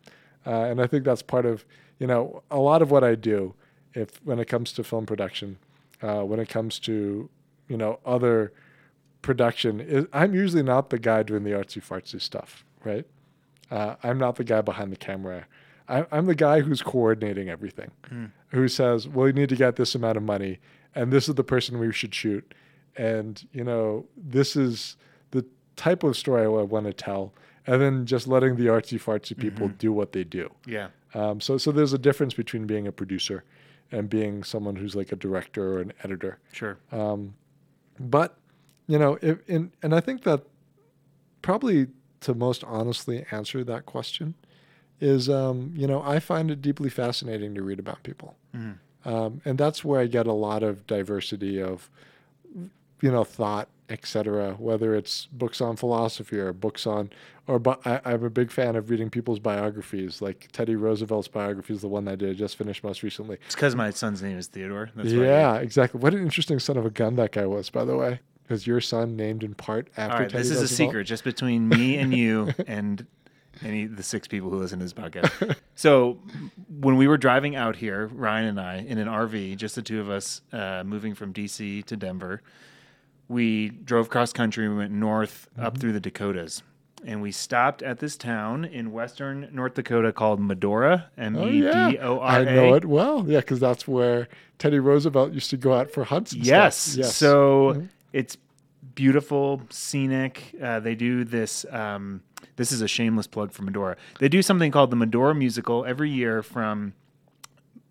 [0.45, 1.65] Uh, and I think that's part of,
[2.01, 3.55] you know, a lot of what I do
[3.95, 5.59] if when it comes to film production,
[6.03, 7.31] uh, when it comes to,
[7.69, 8.53] you know, other
[9.23, 13.07] production is I'm usually not the guy doing the artsy fartsy stuff, right?
[13.71, 15.47] Uh, I'm not the guy behind the camera.
[15.89, 17.91] I, I'm the guy who's coordinating everything,
[18.49, 20.59] who says, "Well, you need to get this amount of money,
[20.95, 22.55] and this is the person we should shoot,
[22.97, 24.97] and you know, this is
[25.31, 25.45] the
[25.77, 27.33] type of story I want to tell."
[27.65, 30.51] And then just letting the artsy fartsy people do what they do.
[30.67, 30.89] Yeah.
[31.15, 33.45] Um, so, so there's a difference between being a producer
[33.93, 36.41] and being someone who's like a director or an editor.
[36.51, 36.79] Sure.
[36.91, 37.35] Um,
[38.01, 38.37] but
[38.87, 40.42] you know, if, in, and I think that
[41.42, 41.88] probably
[42.21, 44.35] to most honestly answer that question
[45.01, 48.75] is, um, you know, I find it deeply fascinating to read about people, Mhm.
[49.05, 51.90] um, and that's where I get a lot of diversity of,
[53.01, 54.55] you know, thought, etc.
[54.55, 57.11] Whether it's books on philosophy or books on,
[57.49, 60.23] or bi- I, I'm a big fan of reading people's biographies.
[60.23, 63.38] Like Teddy Roosevelt's biography is the one that I did just finished most recently.
[63.47, 64.90] It's because my son's name is Theodore.
[64.95, 65.11] That's.
[65.11, 65.99] Yeah, exactly.
[66.01, 68.21] What an interesting son of a gun that guy was, by the way.
[68.48, 70.31] Is your son named in part after All right.
[70.31, 73.07] Teddy This is a secret just between me and you and
[73.62, 75.57] any the six people who listen to this podcast.
[75.74, 76.18] so
[76.81, 80.00] when we were driving out here, Ryan and I, in an RV, just the two
[80.00, 82.42] of us, uh, moving from DC to Denver,
[83.28, 84.68] we drove cross country.
[84.68, 85.66] We went north Mm-hmm.
[85.66, 86.62] up through the Dakotas.
[87.05, 91.61] And we stopped at this town in western North Dakota called Medora, M Oh, E.
[91.62, 92.44] D O R I A.
[92.44, 93.24] know it well.
[93.28, 94.28] Yeah, because that's where
[94.59, 96.33] Teddy Roosevelt used to go out for hunts.
[96.33, 96.76] And Yes.
[96.78, 96.98] Stuff.
[97.05, 97.16] Yes.
[97.16, 97.88] So Mhm.
[98.12, 98.37] It's
[98.94, 100.55] beautiful, scenic.
[100.61, 101.64] Uh, they do this.
[101.70, 102.22] Um,
[102.57, 103.96] this is a shameless plug for Medora.
[104.18, 106.94] They do something called the Medora Musical every year from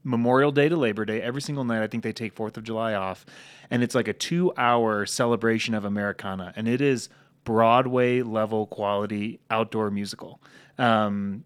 [0.04, 1.22] Memorial Day to Labor Day.
[1.22, 3.26] Every single night, I think they take Fourth of July off,
[3.70, 7.10] and it's like a two-hour celebration of Americana, and it is
[7.44, 10.42] Broadway level quality outdoor musical.
[10.78, 11.44] Um,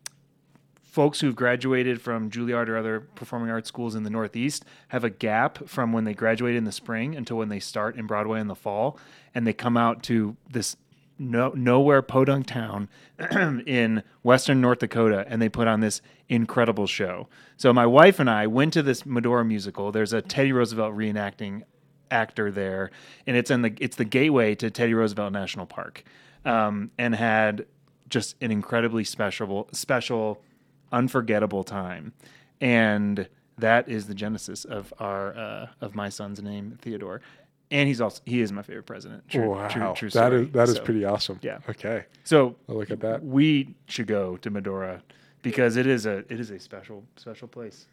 [0.96, 5.10] folks who've graduated from Juilliard or other performing arts schools in the Northeast have a
[5.10, 8.48] gap from when they graduate in the spring until when they start in Broadway in
[8.48, 8.98] the fall,
[9.36, 10.78] and they come out to this
[11.20, 12.88] no, nowhere podunk town
[13.68, 17.28] in western North Dakota, and they put on this incredible show.
[17.58, 19.92] So my wife and I went to this Medora musical.
[19.92, 21.64] There's a Teddy Roosevelt reenacting
[22.10, 22.90] actor there,
[23.28, 26.06] and it's in the it's the gateway to Teddy Roosevelt National Park,
[26.46, 27.66] um, and had
[28.08, 30.42] just an incredibly special special
[30.92, 32.14] unforgettable time
[32.62, 37.22] and that is the genesis of our uh, of my son's name theodore
[37.72, 40.70] and he's also he is my favorite president true, wow, true, true that is that
[40.70, 41.40] is So, pretty awesome.
[41.42, 41.60] yeah.
[41.70, 42.06] Okay.
[42.24, 43.24] so I'll look at that.
[43.24, 45.02] we should go to medora
[45.42, 47.88] because it is a it is a special special place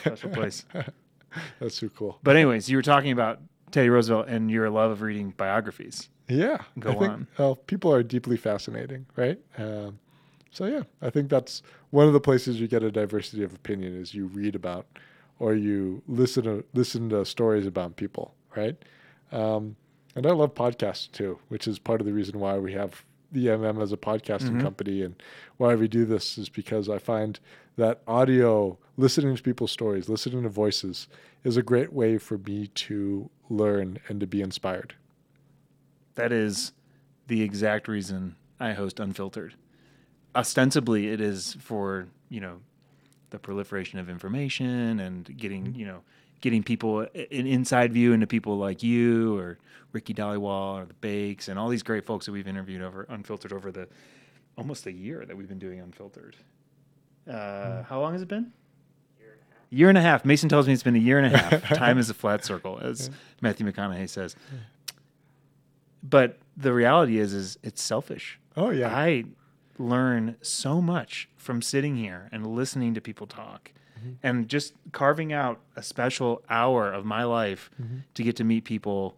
[0.00, 0.64] special place
[1.60, 2.18] That's so cool.
[2.22, 6.58] but anyways you were talking about teddy roosevelt and your love of reading biographies Yeah.
[6.78, 7.26] Go I think, on.
[7.38, 9.38] Well, people are deeply fascinating, right?
[9.58, 9.98] Um,
[10.50, 13.94] so yeah, I think that's one of the places you get a diversity of opinion
[14.00, 14.86] is you read about
[15.38, 18.76] or you listen to listen to stories about people, right?
[19.30, 19.76] Um,
[20.16, 23.46] and I love podcasts too, which is part of the reason why we have the
[23.50, 24.60] MM as a podcasting Mhm.
[24.62, 25.22] company and
[25.58, 27.38] why we do this is because I find
[27.76, 31.08] that audio, listening to people's stories, listening to voices,
[31.44, 34.94] is a great way for me to learn and to be inspired.
[36.14, 36.72] That is
[37.26, 39.54] the exact reason I host Unfiltered.
[40.38, 42.60] Ostensibly, it is for you know
[43.30, 46.02] the proliferation of information and getting you know
[46.40, 49.58] getting people an inside view into people like you or
[49.92, 53.52] Ricky Dollywall or the Bakes and all these great folks that we've interviewed over Unfiltered
[53.52, 53.88] over the
[54.56, 56.36] almost a year that we've been doing Unfiltered.
[57.28, 58.52] Uh, How long has it been?
[59.72, 60.24] A year and a half.
[60.24, 61.68] Mason tells me it's been a year and a half.
[61.74, 64.36] Time is a flat circle, as Matthew McConaughey says.
[66.02, 68.38] But the reality is, is it's selfish.
[68.56, 68.96] Oh yeah.
[68.96, 69.24] I
[69.78, 73.72] learn so much from sitting here and listening to people talk
[74.22, 77.68] and just carving out a special hour of my life
[78.14, 79.16] to get to meet people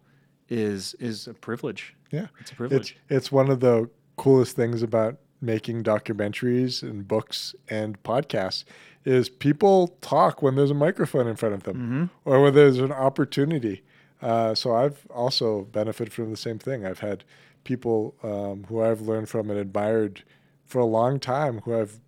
[0.49, 1.95] is is a privilege.
[2.11, 2.97] Yeah, It's a privilege.
[3.07, 8.63] It's it's one of the coolest things about making documentaries and books and podcasts
[9.05, 12.91] is people talk when there's a microphone in front of them or when there's an
[12.91, 13.81] opportunity.
[14.21, 16.85] Uh, so I've also benefited from the same thing.
[16.85, 17.23] I've had
[17.63, 20.23] people um, who I've learned from and admired
[20.71, 21.99] for a long time who I've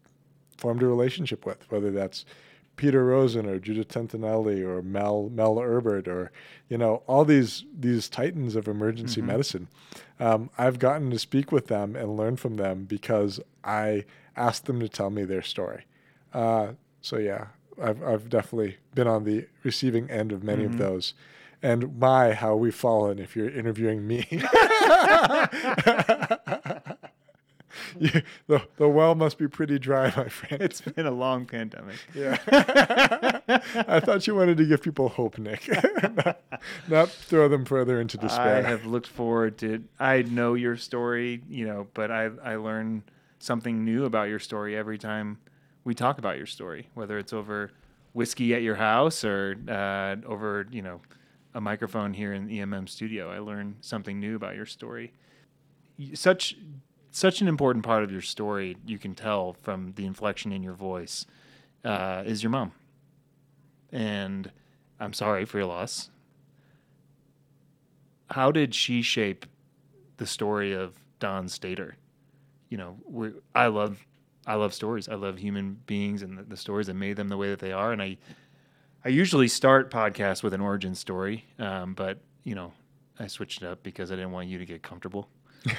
[0.57, 2.23] formed a relationship with, whether that's
[2.77, 6.31] Peter Rosen or Judith Tintinalli or Mel Mel Herbert or
[6.69, 9.67] you know all these these titans of emergency medicine.
[10.19, 14.79] Um, I've gotten to speak with them and learn from them because I asked them
[14.79, 15.85] to tell me their story.
[16.33, 16.71] Uh,
[17.01, 17.47] so yeah,
[17.81, 21.13] I've I've definitely been on the receiving end of many of those.
[21.61, 24.27] And my, how we've fallen if you're interviewing me.
[27.99, 30.61] You- the, the well must be pretty dry, my friend.
[30.61, 31.95] it's been a long pandemic.
[32.13, 32.37] Yeah.
[33.87, 35.67] I thought you wanted to give people hope, Nick,
[36.25, 36.41] not,
[36.87, 38.57] not throw them further into despair.
[38.65, 39.83] I have looked forward to.
[39.99, 43.03] I know your story, you know, but I I learn
[43.39, 45.37] something new about your story every time
[45.83, 47.71] we talk about your story, whether it's over
[48.13, 51.01] whiskey at your house or uh, over you know
[51.53, 53.29] a microphone here in the EMM studio.
[53.31, 55.13] I learn something new about your story.
[56.13, 56.55] Such
[57.15, 60.73] such an important part of your story you can tell from the inflection in your
[60.73, 61.25] voice
[61.85, 62.71] uh, is your mom,
[63.91, 64.51] and
[64.99, 66.09] I'm sorry for your loss
[68.33, 69.45] how did she shape
[70.17, 71.93] the story of Don Stader?
[72.69, 74.05] You know, I love
[74.45, 75.07] I love stories.
[75.07, 77.71] I love human beings and the, the stories that made them the way that they
[77.71, 77.93] are.
[77.93, 78.17] And I
[79.05, 82.73] I usually start podcasts with an origin story, um, but you know,
[83.19, 85.29] I switched it up because I didn't want you to get comfortable.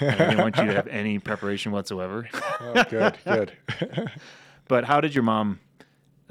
[0.01, 2.29] I didn't want you to have any preparation whatsoever.
[2.61, 3.53] oh, good, good.
[4.69, 5.61] but how did your mom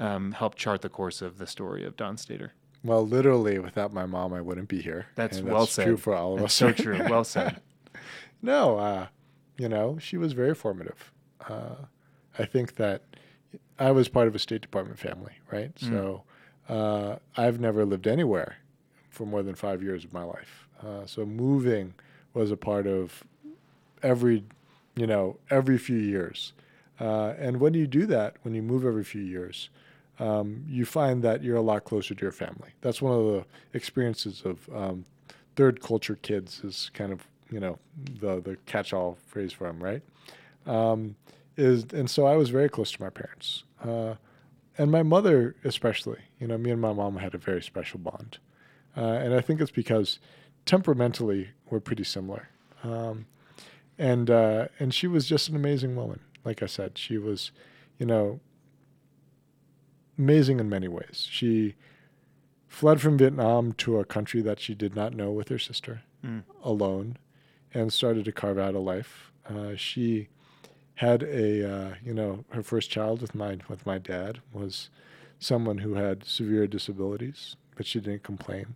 [0.00, 2.50] um, help chart the course of the story of Don Stader?
[2.82, 5.06] well, literally, without my mom, I wouldn't be here.
[5.14, 5.86] That's and well that's said.
[5.86, 6.76] True for all of That's us.
[6.76, 7.00] so true.
[7.08, 7.60] Well said.
[8.42, 9.06] No, uh,
[9.56, 11.10] you know, she was very formative.
[11.48, 11.76] Uh,
[12.38, 13.00] I think that
[13.78, 15.72] I was part of a State Department family, right?
[15.78, 16.24] So
[16.68, 18.56] uh, I've never lived anywhere
[19.08, 20.68] for more than five years of my life.
[20.82, 21.94] Uh, so moving
[22.34, 23.24] was a part of
[24.04, 24.44] every,
[24.94, 26.52] you know, every few years.
[27.00, 29.68] Uh, and when you do that, when you move every few years,
[30.20, 32.70] um, you find that you're a lot closer to your family.
[32.82, 35.04] That's one of the experiences of um,
[35.56, 37.78] third culture kids is kind of you know
[38.20, 40.02] the the catch-all phrase for them, right?
[40.66, 41.16] Um,
[41.56, 44.14] is and so I was very close to my parents, uh,
[44.78, 46.20] and my mother especially.
[46.40, 48.38] You know, me and my mom had a very special bond,
[48.96, 50.20] uh, and I think it's because
[50.64, 52.48] temperamentally we're pretty similar.
[52.82, 53.26] Um,
[53.98, 56.20] and uh, and she was just an amazing woman.
[56.44, 57.52] Like I said, she was,
[57.98, 58.40] you know,
[60.18, 61.26] amazing in many ways.
[61.30, 61.74] She
[62.68, 66.42] fled from Vietnam to a country that she did not know with her sister, Mm.
[66.62, 67.18] alone,
[67.72, 69.30] and started to carve out a life.
[69.46, 70.28] Uh, she
[70.94, 74.90] had a, uh, you know, her first child with my with my dad was
[75.38, 78.74] someone who had severe disabilities, but she didn't complain.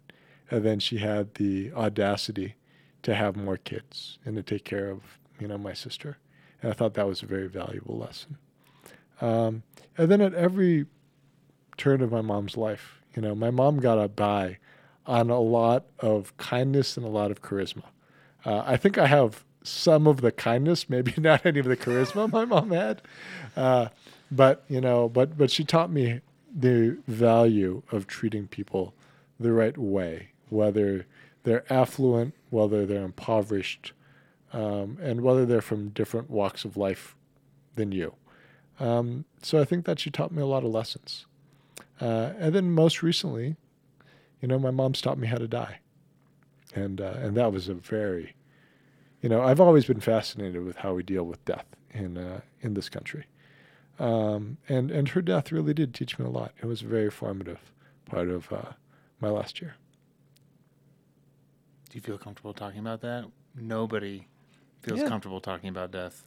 [0.51, 2.57] And then she had the audacity
[3.03, 5.01] to have more kids and to take care of,
[5.39, 6.19] you know, my sister.
[6.63, 8.39] And I thought that was a very valuable lesson.
[9.21, 9.63] Um,
[9.97, 10.87] and then at every
[11.77, 14.59] turn of my mom's life, you know, my mom got a by
[15.07, 17.85] on a lot of kindness and a lot of charisma.
[18.45, 22.31] Uh, I think I have some of the kindness, maybe not any of the charisma
[22.31, 23.03] my mom had,
[23.57, 23.89] uh,
[24.31, 26.21] but you know, but but she taught me
[26.55, 28.95] the value of treating people
[29.41, 31.07] the right way, whether
[31.49, 33.93] they're affluent, whether they're impoverished,
[34.53, 37.17] um, and whether they're from different walks of life
[37.75, 38.15] than you.
[38.79, 41.25] Um, so I think that she taught me a lot of lessons.
[42.03, 43.57] Uh, and then most recently,
[44.43, 45.81] you know, my mom's taught me how to die,
[46.75, 48.35] and uh, and that was a very,
[49.23, 52.75] you know, I've always been fascinated with how we deal with death in uh, in
[52.75, 53.25] this country,
[53.99, 56.53] um, and and her death really did teach me a lot.
[56.63, 57.73] It was a very formative
[58.05, 58.73] part of uh,
[59.19, 59.77] my last year.
[61.91, 63.25] Do you feel comfortable talking about that?
[63.55, 64.29] Nobody
[64.83, 65.09] feels Yeah.
[65.09, 66.23] comfortable talking about death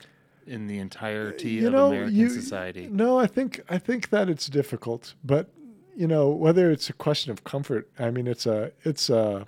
[0.47, 2.87] in the entirety You of know, American you- society.
[2.87, 5.49] No, I think I think that it's difficult, but
[5.95, 9.45] you know, whether it's a question of comfort, I mean, it's a it's a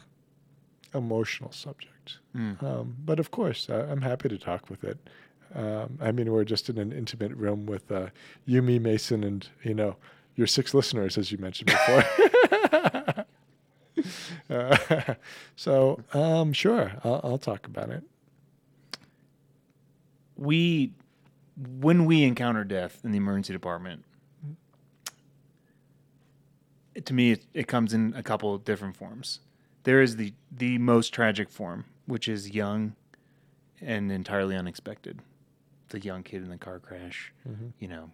[0.94, 2.20] emotional subject.
[2.36, 2.62] Mm.
[2.62, 4.98] Um, but of course, I, I'm happy to talk with it.
[5.56, 8.08] Um, I mean, we're just in an intimate room with uh,
[8.46, 9.96] you, me, Mason, and you know
[10.36, 12.04] your six listeners, as you mentioned before.
[14.50, 15.16] uh,
[15.56, 18.04] so, um, sure, I'll, I'll talk about it.
[20.36, 20.94] We
[21.80, 24.04] when we encounter death in the emergency department,
[27.06, 29.40] to me, it, it comes in a couple of different forms.
[29.84, 32.96] There is the the most tragic form, which is young
[33.82, 35.20] and entirely unexpected.
[35.90, 37.32] The young kid in the car crash,
[37.80, 38.10] you know,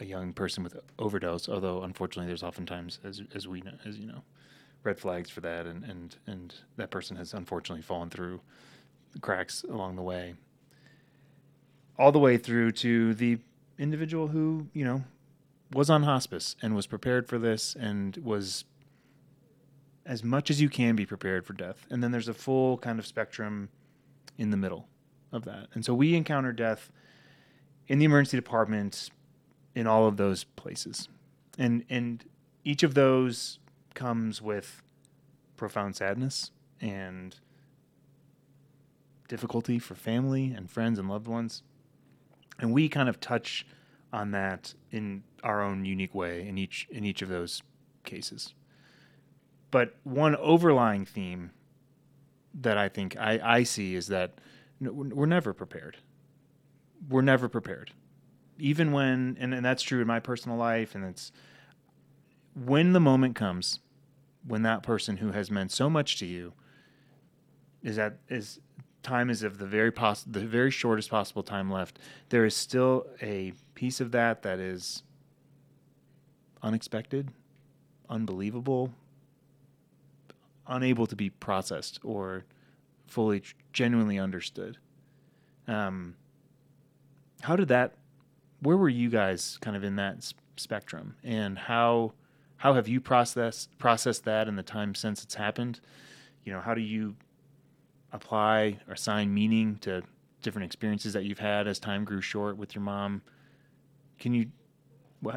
[0.00, 1.48] a young person with overdose.
[1.48, 4.22] Although unfortunately, there's oftentimes, as as we know, as you know,
[4.84, 8.40] red flags for that, and and and that person has unfortunately fallen through
[9.20, 10.34] cracks along the way.
[11.98, 13.38] All the way through to the
[13.78, 15.04] individual who you know
[15.72, 18.64] was on hospice and was prepared for this and was
[20.06, 21.86] as much as you can be prepared for death.
[21.90, 23.70] And then there's a full kind of spectrum
[24.36, 24.86] in the middle
[25.32, 25.68] of that.
[25.72, 26.90] And so we encounter death
[27.88, 29.10] in the emergency department
[29.74, 31.08] in all of those places.
[31.58, 32.24] And and
[32.64, 33.58] each of those
[33.94, 34.82] comes with
[35.56, 37.36] profound sadness and
[39.28, 41.62] difficulty for family and friends and loved ones.
[42.58, 43.66] And we kind of touch
[44.12, 47.62] on that in our own unique way in each in each of those
[48.04, 48.54] cases.
[49.70, 51.50] But one overlying theme
[52.54, 54.38] that I think I, I see is that
[54.80, 55.96] we're never prepared.
[57.08, 57.90] We're never prepared.
[58.58, 61.32] Even when, and, and that's true in my personal life, and it's
[62.54, 63.80] when the moment comes
[64.46, 66.52] when that person who has meant so much to you
[67.82, 68.60] is at is
[69.02, 71.98] time is of the very poss- the very shortest possible time left
[72.30, 75.02] there is still a piece of that that is
[76.62, 77.30] unexpected
[78.08, 78.90] unbelievable
[80.66, 82.44] unable to be processed or
[83.06, 83.42] fully
[83.72, 84.78] genuinely understood.
[85.66, 86.16] Um,
[87.42, 87.94] how did that
[88.60, 91.16] where were you guys kind of in that spectrum?
[91.22, 92.14] And how
[92.56, 95.80] how have you processed processed that in the time since it's happened?
[96.44, 97.16] You know how do you
[98.12, 100.02] apply or assign meaning to
[100.42, 103.22] different experiences that you've had as time grew short with your mom?
[104.18, 104.50] Can you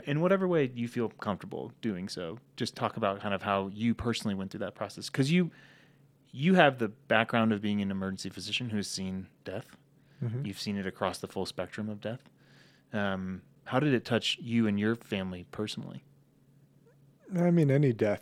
[0.05, 3.95] in whatever way you feel comfortable doing so just talk about kind of how you
[3.95, 5.09] personally went through that process?
[5.09, 5.51] Because you
[6.31, 9.65] you have the background of being an emergency physician who's seen death.
[10.23, 10.47] Mhm.
[10.47, 12.27] you've seen it across the full spectrum of death.
[12.91, 16.03] Um, how did it touch you and your family personally
[17.35, 18.21] I mean, any death,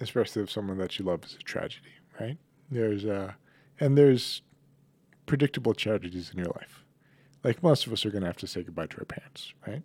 [0.00, 1.90] especially of someone that you love, is a tragedy,
[2.20, 2.38] right?
[2.70, 3.32] There's uh,
[3.80, 4.42] and there's
[5.26, 6.84] predictable tragedies in your life.
[7.44, 9.82] Like most of us are going to have to say goodbye to our parents, right?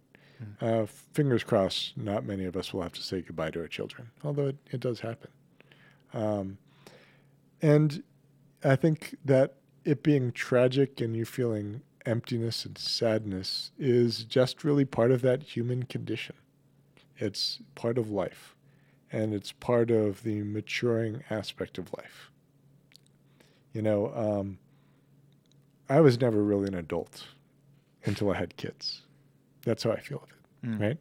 [0.60, 4.10] Uh, fingers crossed, not many of us will have to say goodbye to our children,
[4.24, 5.30] although it, it does happen.
[6.14, 6.58] Um,
[7.62, 8.04] and
[8.64, 9.56] I think that
[9.86, 15.44] it being tragic and you feeling emptiness and sadness is just really part of that
[15.44, 16.36] human condition.
[17.18, 18.56] It's part of life,
[19.12, 22.32] and it's part of the maturing aspect of life.
[23.74, 24.58] You know, um,
[25.90, 27.28] I was never really an adult
[28.06, 29.02] until I had kids.
[29.64, 30.80] That's how I feel with it, Mm.
[30.80, 30.98] right?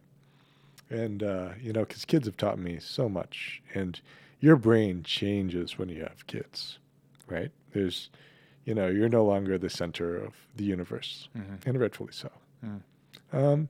[0.91, 4.01] And, uh, you know, because kids have taught me so much, and
[4.41, 6.79] your brain changes when you have kids,
[7.29, 7.53] right?
[7.73, 8.11] There's,
[8.65, 11.65] you know, you're no longer the center of the universe, Mhm.
[11.67, 12.31] and rightfully so.
[12.65, 12.83] Mm.
[13.33, 13.69] Um,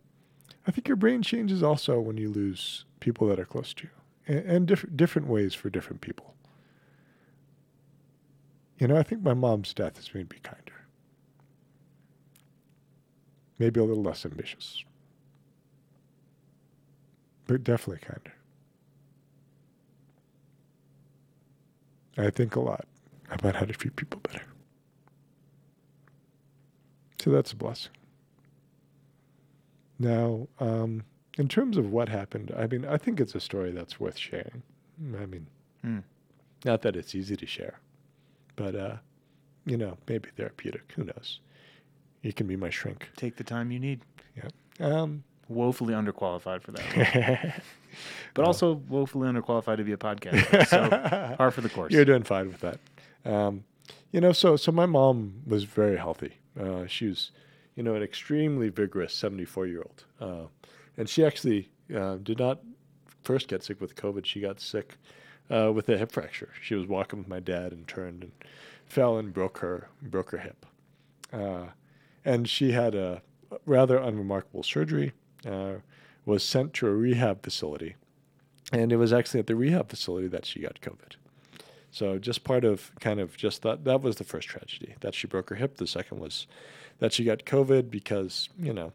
[0.66, 3.90] I think your brain changes also when you lose people that are close to you,
[4.30, 6.34] and, and different different ways for different people.
[8.78, 10.86] You know, I think my mom's death has made me kinder,
[13.58, 14.84] maybe a little less ambitious,
[17.46, 18.32] but definitely kinder.
[22.16, 22.86] I think a lot
[23.30, 24.42] about how to treat people better.
[27.18, 27.92] So that's a blessing.
[29.98, 31.04] Now, um,
[31.40, 34.62] in terms of what happened, I mean, I think it's a story that's worth sharing.
[35.22, 35.46] I mean,
[35.84, 36.02] Mm.
[36.66, 37.76] not that it's easy to share,
[38.56, 38.96] but, uh,
[39.64, 40.92] you know, maybe therapeutic.
[40.96, 41.40] Who knows?
[42.22, 43.08] You can be my shrink.
[43.16, 44.00] take the time you need
[44.36, 44.48] Yeah.
[44.88, 46.84] Um, woefully underqualified for that
[48.34, 48.46] but Well.
[48.48, 50.88] also woefully underqualified to be a podcaster so
[51.38, 52.78] par for the course You're doing fine with that.
[53.24, 53.64] Um,
[54.12, 56.34] you know, so so my mom was very healthy.
[56.58, 57.30] Uh, she was,
[57.76, 60.46] you know, an extremely vigorous 74 year old, uh,
[61.00, 62.60] and she actually uh, did not
[63.24, 64.26] first get sick with COVID.
[64.26, 64.98] She got sick
[65.48, 66.50] uh, with a hip fracture.
[66.60, 68.32] She was walking with my dad and turned and
[68.84, 70.66] fell and broke her broke her hip,
[71.32, 71.68] uh,
[72.22, 73.22] and she had a
[73.64, 75.12] rather unremarkable surgery.
[75.48, 75.76] Uh,
[76.26, 77.96] was sent to a rehab facility,
[78.70, 81.16] and it was actually at the rehab facility that she got COVID.
[81.90, 85.26] So just part of kind of just that that was the first tragedy that she
[85.26, 85.78] broke her hip.
[85.78, 86.46] The second was
[86.98, 88.92] that she got COVID because you know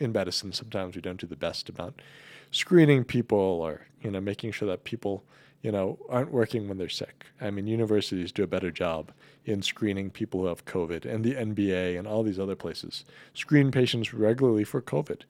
[0.00, 2.02] in medicine sometimes we don't do the best about
[2.50, 5.22] screening people or you know making sure that people
[5.62, 7.26] you know, aren't working when they're sick.
[7.40, 9.12] I mean, universities do a better job
[9.44, 13.70] in screening people who have COVID, and the NBA and all these other places screen
[13.70, 15.22] patients regularly for COVID.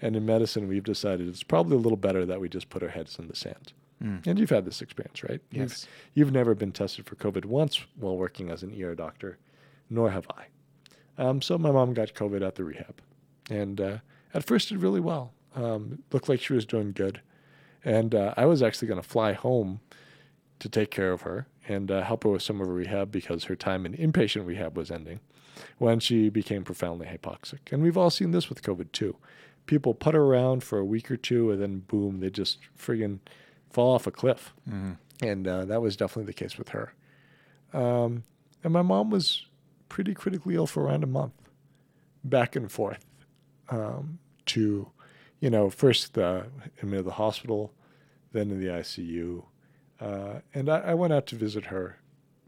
[0.00, 2.88] And in medicine, we've decided it's probably a little better that we just put our
[2.88, 3.72] heads in the sand.
[4.02, 4.26] Mm.
[4.28, 5.40] And you've had this experience, right?
[5.50, 5.88] Yes.
[6.14, 9.38] You've, you've never been tested for COVID once while working as an ER doctor,
[9.90, 10.44] nor have I.
[11.20, 13.00] Um, so my mom got COVID at the rehab.
[13.50, 13.98] And uh,
[14.38, 15.32] at first did really well.
[15.54, 17.20] Um, looked like she was doing good.
[17.84, 19.80] And uh, I was actually going to fly home
[20.60, 23.44] to take care of her and uh, help her with some of her rehab because
[23.44, 25.20] her time in inpatient rehab was ending
[25.78, 27.72] when she became profoundly hypoxic.
[27.72, 29.16] And we've all seen this with COVID too.
[29.66, 33.18] People putter around for a week or two and then boom, they just friggin'
[33.70, 34.54] fall off a cliff.
[34.68, 34.92] Mm-hmm.
[35.20, 36.94] And uh, that was definitely the case with her.
[37.72, 38.22] Um,
[38.62, 39.46] and my mom was
[39.88, 41.34] pretty critically ill for around a month,
[42.22, 43.04] back and forth
[43.70, 44.18] um,
[44.48, 44.90] to,
[45.40, 46.46] you know, first the,
[46.82, 47.72] in the hospital,
[48.32, 49.44] then in the ICU.
[50.00, 51.98] Uh, and I, I went out to visit her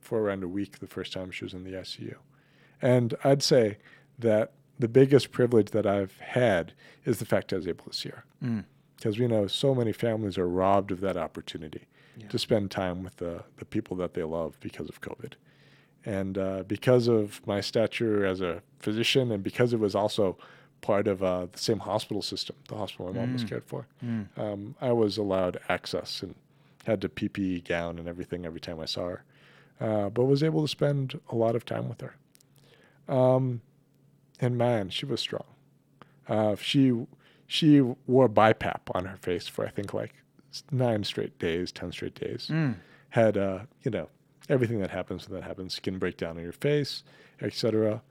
[0.00, 2.16] for around a week the first time she was in the ICU.
[2.82, 3.78] And I'd say
[4.18, 6.72] that the biggest privilege that I've had
[7.04, 8.24] is the fact I was able to see her.
[8.42, 8.64] Mm.
[8.96, 11.86] Because we know so many families are robbed of that opportunity
[12.16, 12.28] Yeah.
[12.28, 15.34] to spend time with the, the people that they love because of COVID.
[16.04, 20.38] And uh, because of my stature as a physician, and because it was also
[20.80, 23.48] part of uh, the same hospital system, the hospital my mom was Mm.
[23.48, 24.26] cared for, Mm.
[24.38, 26.34] um, I was allowed access and
[26.86, 29.24] had to PPE gown and everything every time I saw her,
[29.80, 32.14] uh, but was able to spend a lot of time with her.
[33.08, 33.60] Um,
[34.40, 35.44] and man, she was strong.
[36.28, 37.06] Uh, she
[37.46, 40.14] she wore BiPAP on her face for I think like
[40.70, 42.48] nine straight days, ten straight days.
[42.50, 42.76] Mm.
[43.10, 44.08] Had uh, you know
[44.48, 47.02] everything that happens when that happens, skin breakdown on your face,
[47.42, 48.02] etc.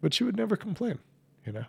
[0.00, 0.98] But she would never complain,
[1.46, 1.64] you know.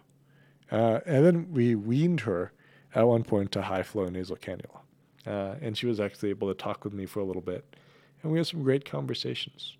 [0.72, 2.52] Uh, and then we weaned her
[2.96, 4.80] at one point to high flow nasal cannula.
[5.28, 7.76] Uh, and she was actually able to talk with me for a little bit.
[8.22, 9.78] And we had some great conversations.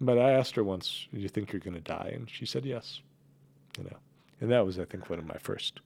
[0.00, 2.12] But I asked her once, Do you think you're going to die?
[2.14, 3.00] And she said yes.
[3.78, 3.96] You know,
[4.40, 5.80] and that was, I think, one of my first.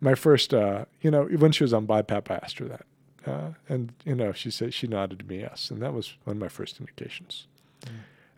[0.00, 2.86] My first, uh, you know, when she was on BiPAP, I asked her that.
[3.26, 5.70] Uh, and, you know, she said, she nodded to me yes.
[5.70, 7.46] And that was one of my first indications.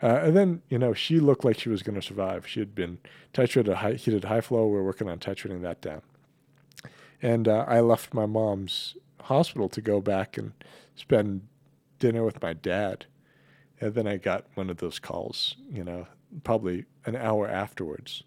[0.03, 2.47] Uh, and then, you know, she looked like she was going to survive.
[2.47, 2.99] She had been
[3.35, 4.67] titrated high, heated high flow.
[4.67, 6.03] We are working on titrating that down.
[7.21, 10.53] And uh, I left my mom's hospital to go back and
[10.95, 11.43] spend
[11.99, 13.07] dinner with my dad.
[13.81, 16.07] And then I got one of those calls, you know,
[16.45, 18.23] probably an hour afterwards,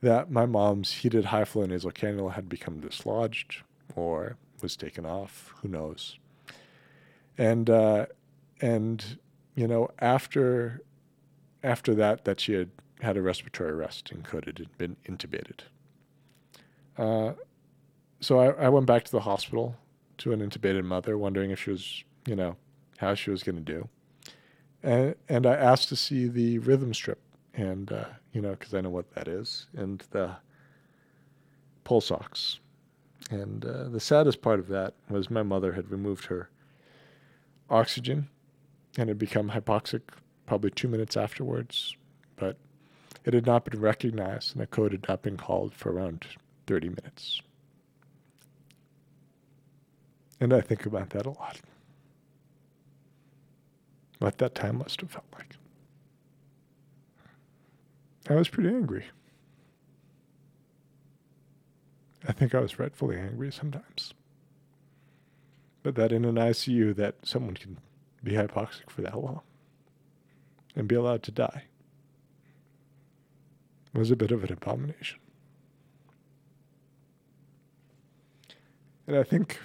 [0.00, 3.62] that my mom's heated high flow nasal cannula had become dislodged
[3.94, 5.52] or was taken off.
[5.62, 6.18] Who knows?
[7.38, 8.06] And uh,
[8.60, 9.18] and
[9.54, 10.82] you know after
[11.62, 15.60] after that that she had had a respiratory arrest and could had been intubated.
[16.96, 17.32] Uh,
[18.20, 19.76] so I, I went back to the hospital
[20.18, 22.56] to an intubated mother, wondering if she was, you know,
[22.98, 23.88] how she was going to do.
[24.82, 27.20] And, and I asked to see the rhythm strip,
[27.54, 30.36] and, uh, you know, because I know what that is, and the
[31.82, 32.60] pulse ox.
[33.30, 36.50] And uh, the saddest part of that was my mother had removed her
[37.70, 38.28] oxygen
[38.96, 40.02] and had become hypoxic
[40.46, 41.96] probably two minutes afterwards,
[42.36, 42.56] but
[43.24, 46.26] it had not been recognized, and a code had not been called for around
[46.66, 47.40] 30 minutes.
[50.40, 51.60] And I think about that a lot.
[54.18, 55.56] What that time must have felt like.
[58.28, 59.06] I was pretty angry.
[62.26, 64.14] I think I was rightfully angry sometimes.
[65.82, 67.78] But that in an ICU that someone can
[68.22, 69.40] be hypoxic for that long
[70.76, 71.64] and be allowed to die
[73.94, 75.18] was a bit of an abomination.
[79.06, 79.58] And I think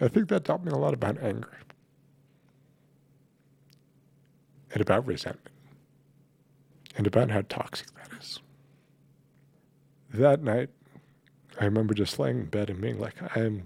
[0.00, 1.52] I think that taught me a lot about anger
[4.72, 5.54] and about resentment
[6.96, 8.40] and about how toxic that is.
[10.12, 10.70] That night,
[11.60, 13.64] I remember just laying in bed and being like, I'm,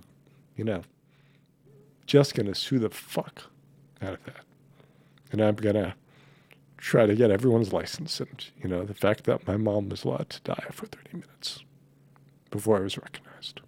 [0.56, 0.82] you know,
[2.06, 3.44] just going to sue the fuck
[4.00, 4.44] out of that.
[5.32, 5.94] And I'm going to
[6.78, 8.20] try to get everyone's license.
[8.20, 11.64] And, you know, the fact that my mom was allowed to die for 30 minutes
[12.50, 13.60] before I was recognized.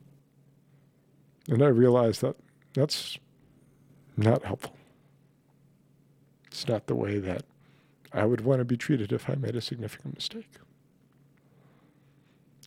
[1.49, 2.37] And I realized that
[2.75, 3.19] that's
[4.17, 4.77] not helpful.
[6.47, 7.43] It's not the way that
[8.13, 10.51] I would want to be treated if I made a significant mistake.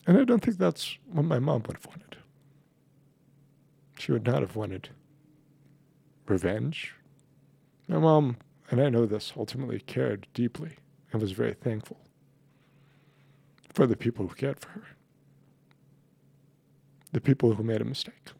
[0.06, 2.16] And I don't think that's what my mom would have wanted.
[3.98, 4.88] She would not have wanted
[6.32, 6.94] revenge.
[7.86, 8.38] My mom,
[8.70, 10.76] and I know this, ultimately cared deeply
[11.12, 11.98] and was very thankful
[13.72, 14.86] for the people who cared for her,
[17.12, 18.30] the people who made a mistake.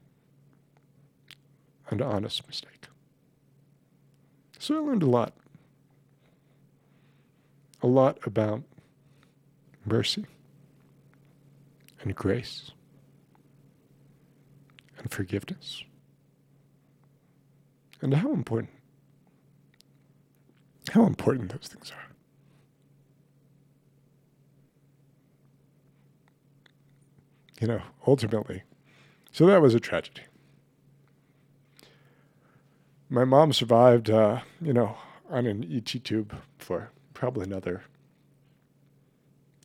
[1.90, 2.86] an honest mistake.
[4.58, 5.34] So I learned a lot.
[7.82, 8.62] A lot about
[9.84, 10.24] mercy
[12.00, 12.70] and grace
[14.98, 15.84] and forgiveness
[18.02, 18.70] and how important
[20.90, 22.08] how important those things are.
[27.60, 28.64] You know, ultimately.
[29.30, 30.22] So that was a tragedy.
[33.08, 34.96] My mom survived, uh, you know,
[35.30, 37.84] on an ET tube for probably another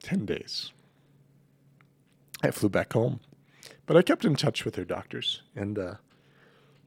[0.03, 0.71] 10 days.
[2.43, 3.19] I flew back home,
[3.85, 5.41] but I kept in touch with her doctors.
[5.55, 5.95] And, uh,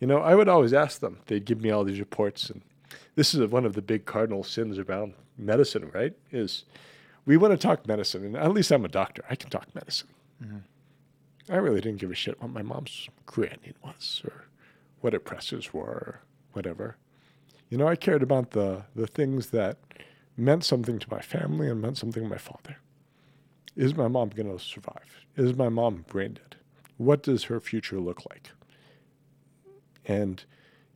[0.01, 1.21] you know, I would always ask them.
[1.27, 2.51] They'd give me all these reports.
[2.51, 2.63] And
[3.15, 6.15] this is one of the big cardinal sins around medicine, right?
[6.33, 6.65] Is
[7.27, 8.25] we want to talk medicine.
[8.25, 9.23] And at least I'm a doctor.
[9.31, 10.09] I can talk medicine.
[10.43, 11.53] Mm-hmm.
[11.53, 14.47] I really didn't give a shit what my mom's creatinine was or
[15.01, 16.21] what her pressures were or
[16.53, 16.97] whatever.
[17.69, 19.79] You know, I cared about the, the things that
[20.37, 22.79] meant something to my family and meant something to my father.
[23.77, 25.27] Is my mom going to survive?
[25.37, 26.57] Is my mom brain dead?
[26.97, 28.51] What does her future look like?
[30.11, 30.45] And,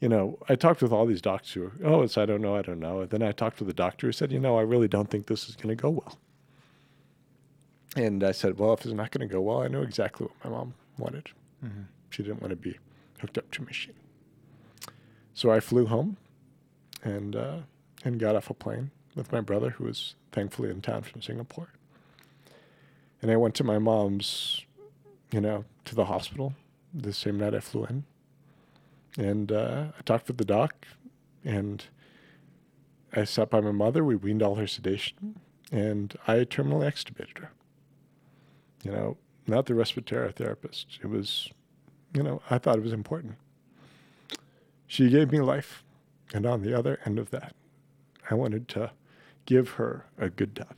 [0.00, 2.62] you know, I talked with all these doctors who, oh, it's I don't know, I
[2.62, 3.02] don't know.
[3.02, 5.26] And then I talked with the doctor who said, you know, I really don't think
[5.26, 6.18] this is going to go well.
[7.96, 10.44] And I said, well, if it's not going to go well, I know exactly what
[10.44, 11.28] my mom wanted.
[11.64, 11.82] Mm-hmm.
[12.10, 12.76] She didn't want to be
[13.20, 13.94] hooked up to a machine.
[15.32, 16.16] So I flew home
[17.04, 17.58] and uh,
[18.04, 21.68] and got off a plane with my brother, who was thankfully in town from Singapore.
[23.22, 24.62] And I went to my mom's,
[25.30, 26.54] you know, to the hospital
[26.92, 28.04] the same night I flew in.
[29.16, 30.86] And uh, I talked with the doc,
[31.44, 31.84] and
[33.12, 34.04] I sat by my mother.
[34.04, 35.40] We weaned all her sedation,
[35.70, 37.50] and I terminally extubated her
[38.84, 40.98] you know, not the respiratory therapist.
[41.02, 41.48] It was,
[42.12, 43.36] you know, I thought it was important.
[44.86, 45.82] She gave me life.
[46.32, 47.54] And on the other end of that,
[48.30, 48.92] I wanted to
[49.46, 50.76] give her a good death.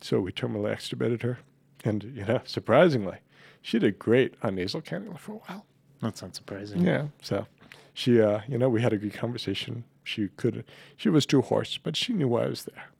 [0.00, 1.38] So we terminally extubated her.
[1.84, 3.18] And, you know, surprisingly,
[3.62, 5.66] she did great on nasal cannula for a while.
[6.00, 6.84] That's not surprising.
[6.84, 7.06] Yeah.
[7.22, 7.46] So
[7.92, 9.84] she, uh, you know, we had a good conversation.
[10.02, 10.64] She could,
[10.96, 12.90] she was too hoarse, but she knew why I was there.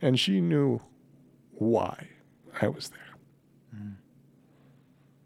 [0.00, 0.80] And she knew
[1.52, 2.08] why
[2.62, 3.00] I was there.
[3.76, 3.96] Mm.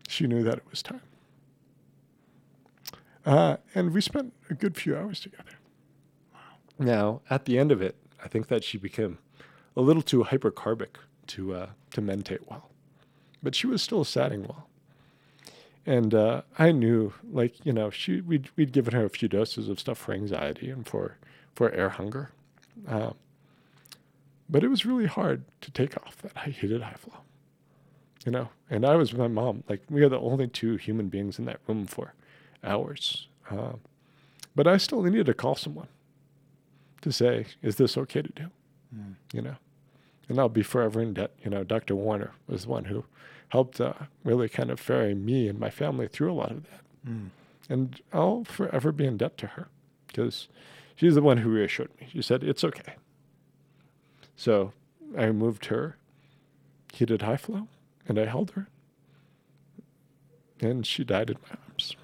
[0.08, 1.02] She knew that it was time.
[3.24, 5.52] Uh, and we spent a good few hours together.
[6.34, 6.40] Wow.
[6.78, 9.18] Now, at the end of it, I think that she became
[9.76, 10.96] a little too hypercarbic
[11.28, 12.70] to uh, to mentate well,
[13.42, 14.68] but she was still satting well.
[15.84, 19.68] And uh, I knew, like you know, she we'd we'd given her a few doses
[19.68, 21.16] of stuff for anxiety and for
[21.54, 22.30] for air hunger,
[22.88, 23.10] uh,
[24.48, 27.18] but it was really hard to take off that heated high flow
[28.24, 28.48] you know.
[28.70, 29.64] And I was with my mom.
[29.68, 32.14] Like we are the only two human beings in that room for
[32.64, 33.28] hours.
[33.50, 33.74] Uh,
[34.54, 35.88] but I still needed to call someone
[37.02, 38.50] to say, "Is this okay to do?"
[38.94, 39.14] Mm.
[39.32, 39.56] You know.
[40.28, 41.32] And I'll be forever in debt.
[41.42, 41.94] You know, Dr.
[41.94, 43.04] Warner was the one who
[43.52, 43.92] helped uh,
[44.24, 46.80] really kind of ferry me and my family through a lot of that.
[47.06, 47.28] Mm.
[47.68, 49.68] And I'll forever be in debt to her
[50.06, 50.48] because
[50.96, 52.08] she's the one who reassured me.
[52.10, 52.94] She said, It's okay.
[54.36, 54.72] So
[55.18, 55.98] I moved her
[56.94, 57.68] heated high flow
[58.08, 58.68] and I held her.
[60.58, 61.94] And she died in my arms,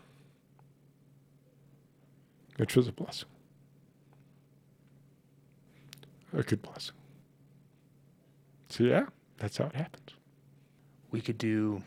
[2.58, 3.28] which was a blessing.
[6.34, 6.94] A good blessing.
[8.68, 9.06] So, yeah,
[9.38, 10.17] that's how it happens.
[11.10, 11.82] We could do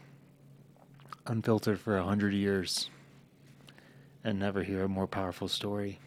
[1.27, 2.89] unfiltered for a hundred years
[4.23, 5.99] and never hear a more powerful story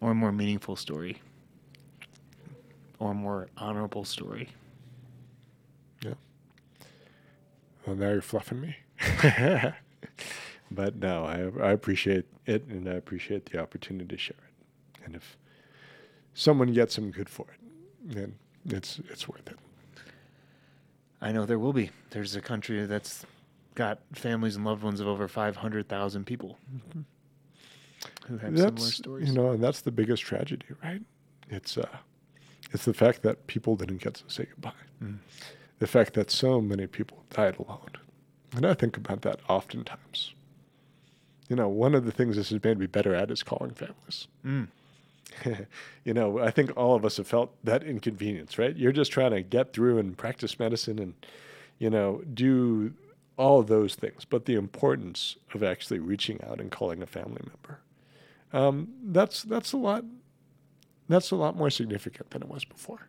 [0.00, 1.20] or a more meaningful story
[2.98, 4.48] or a more honorable story.
[6.04, 6.14] Yeah.
[7.86, 8.76] Well, now you're fluffing me.
[10.70, 15.04] but no, I, I appreciate it and I appreciate the opportunity to share it.
[15.04, 15.36] And if
[16.34, 18.34] someone gets some good for it, then
[18.66, 19.58] it's it's worth it.
[21.22, 21.90] I know there will be.
[22.10, 23.24] There's a country that's
[23.74, 27.00] got families and loved ones of over 500,000 people mm-hmm.
[28.26, 29.28] who have that's, similar stories.
[29.28, 31.00] You know, and that's the biggest tragedy, right?
[31.48, 31.88] It's uh,
[32.72, 34.72] it's the fact that people didn't get to say goodbye.
[35.02, 35.18] Mm
[35.82, 37.90] the fact that so many people died alone.
[38.54, 40.32] And I think about that oftentimes.
[41.48, 44.28] You know, one of the things this has made me better at is calling families.
[44.46, 44.68] Mm.
[46.04, 48.76] you know, I think all of us have felt that inconvenience, right?
[48.76, 51.14] You're just trying to get through and practice medicine and,
[51.78, 52.92] you know, do
[53.36, 54.24] all those things.
[54.24, 57.80] But the importance of actually reaching out and calling a family member,
[58.52, 60.04] um, that's that's a lot.
[61.08, 63.08] That's a lot more significant than it was before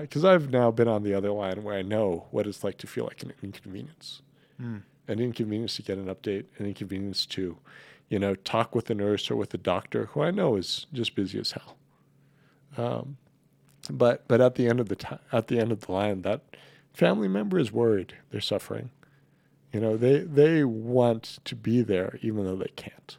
[0.00, 2.78] because uh, I've now been on the other line where I know what it's like
[2.78, 4.22] to feel like an inconvenience.
[4.60, 4.82] Mm.
[5.06, 7.58] an inconvenience to get an update, an inconvenience to,
[8.08, 11.14] you know, talk with a nurse or with a doctor who I know is just
[11.14, 11.76] busy as hell.
[12.76, 13.16] Um,
[13.90, 16.42] but but at the end of the time, at the end of the line, that
[16.92, 18.14] family member is worried.
[18.30, 18.90] They're suffering.
[19.72, 23.18] You know, they they want to be there even though they can't.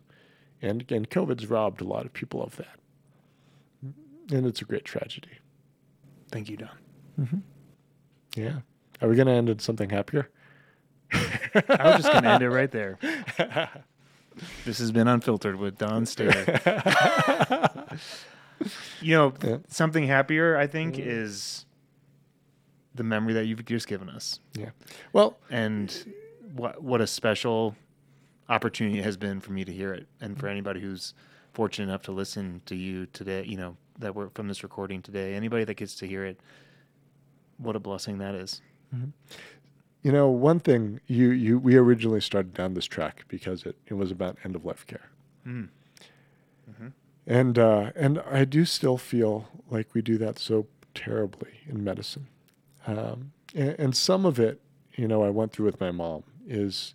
[0.62, 2.80] And and COVID's robbed a lot of people of that.
[4.32, 5.40] And it's a great tragedy.
[6.32, 6.70] Thank you, Don.
[7.20, 7.38] Mm-hmm.
[8.36, 8.60] Yeah.
[9.02, 10.30] Are we going to end on something happier?
[11.14, 13.00] I was just going to end it right there.
[14.66, 18.00] This has been Unfiltered with Don Stader.
[19.02, 19.58] you know, Yeah.
[19.68, 21.06] something happier, I think, Mm.
[21.06, 21.66] is
[22.96, 24.40] the memory that you've just given us.
[24.54, 24.72] Yeah.
[25.14, 26.14] Well, And
[26.54, 27.76] what what a special
[28.50, 31.14] opportunity it has been for me to hear it and for anybody who's
[31.54, 35.34] fortunate enough to listen to you today, you know, that we're from this recording today.
[35.36, 36.40] Anybody that gets to hear it,
[37.58, 38.62] what a blessing that is.
[40.04, 43.96] You know, one thing you you we originally started down this track because it, it
[43.96, 45.10] was about end of life care.
[45.46, 45.70] Mm.
[47.26, 52.28] And uh, and I do still feel like we do that so terribly in medicine.
[52.88, 54.62] Um, and, and some of it,
[54.96, 56.94] you know, I went through with my mom is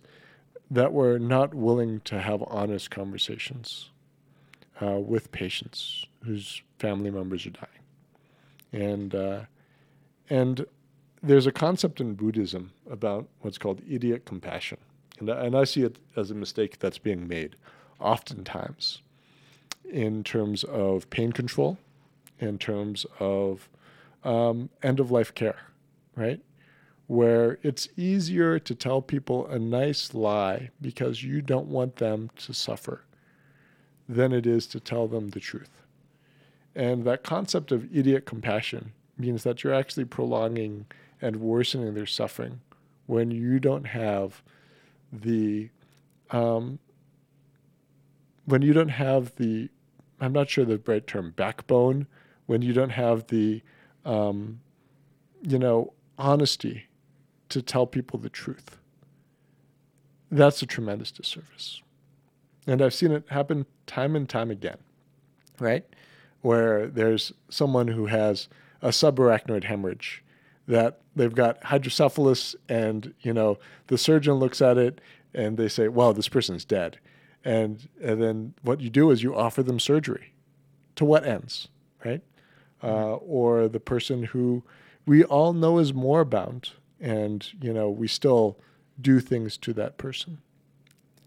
[0.71, 3.91] that we're not willing to have honest conversations
[4.81, 7.67] uh, with patients whose family members are dying.
[8.71, 9.41] And uh,
[10.31, 10.65] and
[11.23, 14.77] there's a concept in Buddhism about what's called idiot compassion,
[15.19, 17.55] and I- and I see it as a mistake that's being made,
[17.99, 19.01] oftentimes,
[19.89, 21.77] in terms of pain control,
[22.39, 23.69] in terms of
[24.25, 25.59] um, end of life care,
[26.15, 26.41] right?
[27.07, 32.53] Where it's easier to tell people a nice lie because you don't want them to
[32.53, 33.01] suffer
[34.07, 35.81] than it is to tell them the truth.
[36.75, 40.85] And that concept of idiot compassion means that you're actually prolonging
[41.23, 42.59] and worsening their suffering
[43.05, 44.43] when you don't have
[45.11, 45.69] the
[46.31, 46.79] um,
[48.45, 49.69] when you don't have the
[50.19, 52.07] I'm not sure the right term backbone
[52.45, 53.61] when you don't have the
[54.05, 54.59] um,
[55.41, 56.87] you know honesty
[57.49, 58.77] to tell people the truth.
[60.29, 61.81] That's a tremendous disservice,
[62.67, 64.77] and I've seen it happen time and time again,
[65.59, 65.85] right?
[66.41, 68.49] Where there's someone who has
[68.81, 70.22] a subarachnoid hemorrhage
[70.67, 73.57] that they've got hydrocephalus and you know
[73.87, 75.01] the surgeon looks at it
[75.33, 76.99] and they say well this person's dead.
[77.45, 80.33] And, and then what you do is you offer them surgery.
[80.95, 81.67] To what ends
[82.05, 82.21] right?
[82.81, 84.63] Uh, or the person who
[85.05, 88.57] we all know is moribund and you know we still
[88.99, 90.39] do things to that person.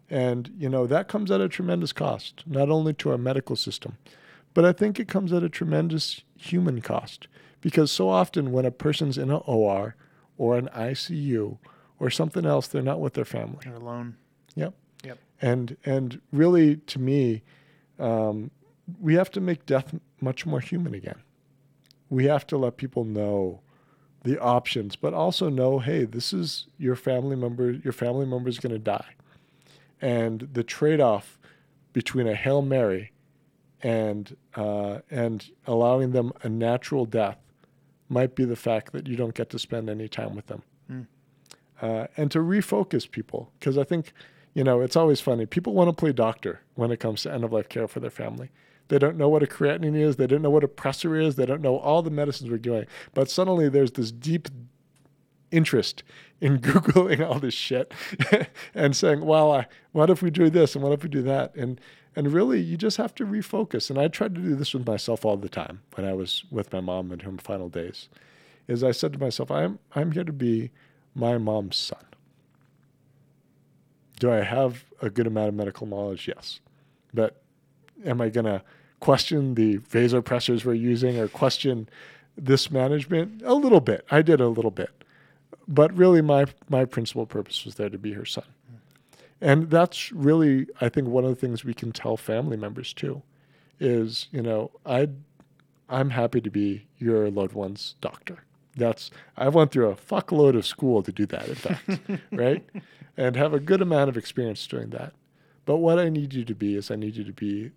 [0.08, 3.98] And you know that comes at a tremendous cost not only to our medical system
[4.54, 7.26] but i think it comes at a tremendous human cost
[7.66, 9.96] because so often when a person's in an OR
[10.38, 11.58] or an ICU
[11.98, 13.58] or something else, they're not with their family.
[13.64, 14.14] You're alone.
[14.54, 14.72] Yep.
[15.02, 15.18] Yep.
[15.42, 17.42] And and really, to me,
[17.98, 18.52] um,
[19.00, 21.20] we have to make death much more human again.
[22.08, 23.62] We have to let people know
[24.22, 27.72] the options, but also know, hey, this is your family member.
[27.72, 29.16] Your family member is going to die,
[30.00, 31.36] and the trade-off
[31.92, 33.10] between a hail mary
[33.82, 37.38] and uh, and allowing them a natural death
[38.08, 40.62] might be the fact that you don't get to spend any time with them.
[40.90, 41.06] Mm.
[41.80, 44.12] Uh, and to refocus people, because I think,
[44.54, 45.46] you know, it's always funny.
[45.46, 48.10] People want to play doctor when it comes to end of life care for their
[48.10, 48.50] family.
[48.88, 50.16] They don't know what a creatinine is.
[50.16, 51.36] They don't know what a pressor is.
[51.36, 52.86] They don't know all the medicines we're doing.
[53.14, 54.48] But suddenly there's this deep
[55.50, 56.02] interest
[56.40, 57.92] in Googling all this shit
[58.74, 61.54] and saying, well, I, what if we do this and what if we do that?
[61.56, 61.80] And
[62.16, 63.90] and really, you just have to refocus.
[63.90, 66.72] And I tried to do this with myself all the time when I was with
[66.72, 68.08] my mom in her final days.
[68.66, 70.70] Is I said to myself, I'm I'm here to be
[71.14, 72.02] my mom's son.
[74.18, 76.26] Do I have a good amount of medical knowledge?
[76.26, 76.60] Yes.
[77.12, 77.42] But
[78.04, 78.62] am I going to
[79.00, 81.88] question the vasopressors we're using or question
[82.36, 83.42] this management?
[83.44, 84.06] A little bit.
[84.10, 84.90] I did a little bit.
[85.68, 88.44] But really, my, my principal purpose was there to be her son.
[89.40, 93.22] And that's really, I think, one of the things we can tell family members too
[93.78, 95.08] is, you know, I,
[95.88, 98.44] I'm happy to be your loved one's doctor.
[98.74, 102.00] That's I went through a fuckload of school to do that, in fact,
[102.32, 102.64] right?
[103.16, 105.14] And have a good amount of experience doing that.
[105.64, 107.72] But what I need you to be is I need you to be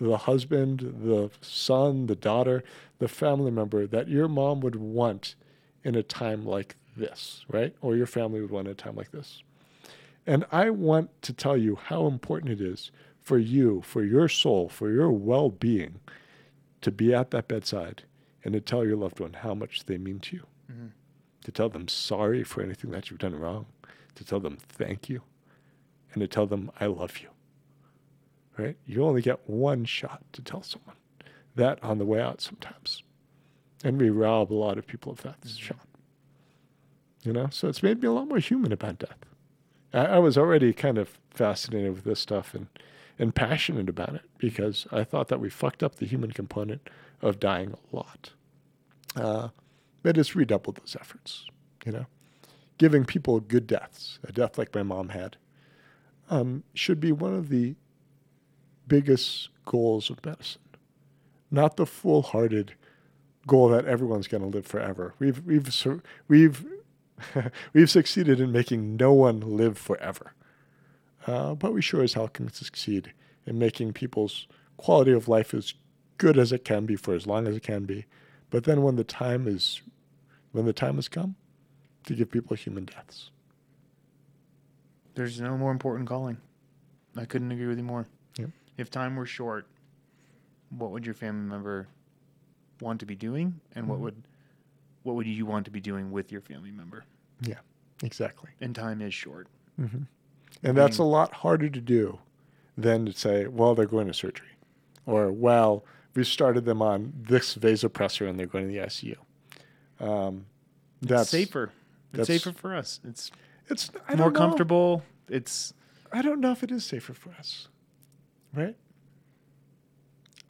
[0.00, 2.64] the husband, the son, the daughter,
[2.98, 5.36] the family member that your mom would want
[5.84, 7.74] in a time like this, right?
[7.80, 9.42] Or your family would want in a time like this.
[10.26, 14.68] And I want to tell you how important it is for you, for your soul,
[14.68, 16.00] for your well being,
[16.80, 18.04] to be at that bedside
[18.42, 20.46] and to tell your loved one how much they mean to you.
[20.70, 20.90] Mhm.
[21.44, 23.66] To tell them sorry for anything that you've done wrong.
[24.14, 25.22] to tell them thank you
[26.12, 27.30] and to tell them I love you.
[28.56, 28.76] Right?
[28.86, 30.94] You only get one shot to tell someone
[31.56, 33.02] that on the way out sometimes.
[33.82, 35.84] And we rob a lot of people of that shot.
[37.24, 39.18] You know, so it's made me a lot more human about death.
[39.94, 42.66] I, I was already kind of fascinated with this stuff and,
[43.18, 46.88] and passionate about it because I thought that we fucked up the human component
[47.22, 48.30] of dying a lot.
[49.16, 49.48] Uh,
[50.02, 51.46] but it's redoubled those efforts,
[51.86, 52.06] you know.
[52.76, 55.36] Giving people good deaths, a death like my mom had,
[56.28, 57.76] um, should be one of the
[58.88, 60.60] biggest goals of medicine.
[61.50, 62.74] Not the full-hearted
[63.46, 65.14] goal that everyone's going to live forever.
[65.20, 65.86] We've we've
[66.26, 66.66] we've
[67.72, 70.32] we've succeeded in making no one live forever,
[71.26, 73.12] uh, but we sure as hell can succeed
[73.46, 74.46] in making people's
[74.76, 75.74] quality of life as
[76.18, 78.04] good as it can be for as long as it can be.
[78.50, 79.82] But then when the time is
[80.52, 81.34] when the time has come,
[82.06, 83.30] to give people human deaths.
[85.14, 86.38] There's no more important calling.
[87.16, 88.06] I couldn't agree with you more.
[88.36, 88.50] Yep.
[88.76, 89.66] If time were short,
[90.70, 91.88] what would your family member
[92.80, 94.02] want to be doing, and what Mhm.
[94.02, 94.22] would
[95.04, 97.04] what would you want to be doing with your family member?
[97.40, 97.58] Yeah,
[98.02, 98.50] exactly.
[98.60, 99.48] And time is short.
[99.76, 100.04] hmm
[100.62, 102.18] And that's a lot harder to do
[102.76, 104.48] than to say, well, they're going to surgery,
[105.06, 109.16] or well, we started them on this vasopressor and they're going to the ICU.
[110.00, 110.46] Um,
[111.02, 111.72] that's it's safer.
[112.12, 113.00] It's safer for us.
[113.04, 113.30] It's
[113.68, 115.02] It's I more comfortable.
[115.28, 115.74] It's
[116.12, 117.68] I don't know if it is safer for us,
[118.52, 118.76] right?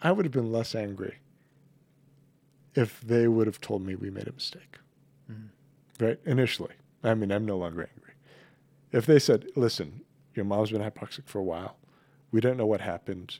[0.02, 1.18] I would have been less angry
[2.74, 4.76] if they would have told me we made a mistake.
[6.00, 6.18] Right?
[6.24, 8.14] Initially, I mean, I'm no longer angry.
[8.92, 10.02] If they said, "Listen,
[10.34, 11.76] your mom's been hypoxic for a while.
[12.30, 13.38] We don't know what happened,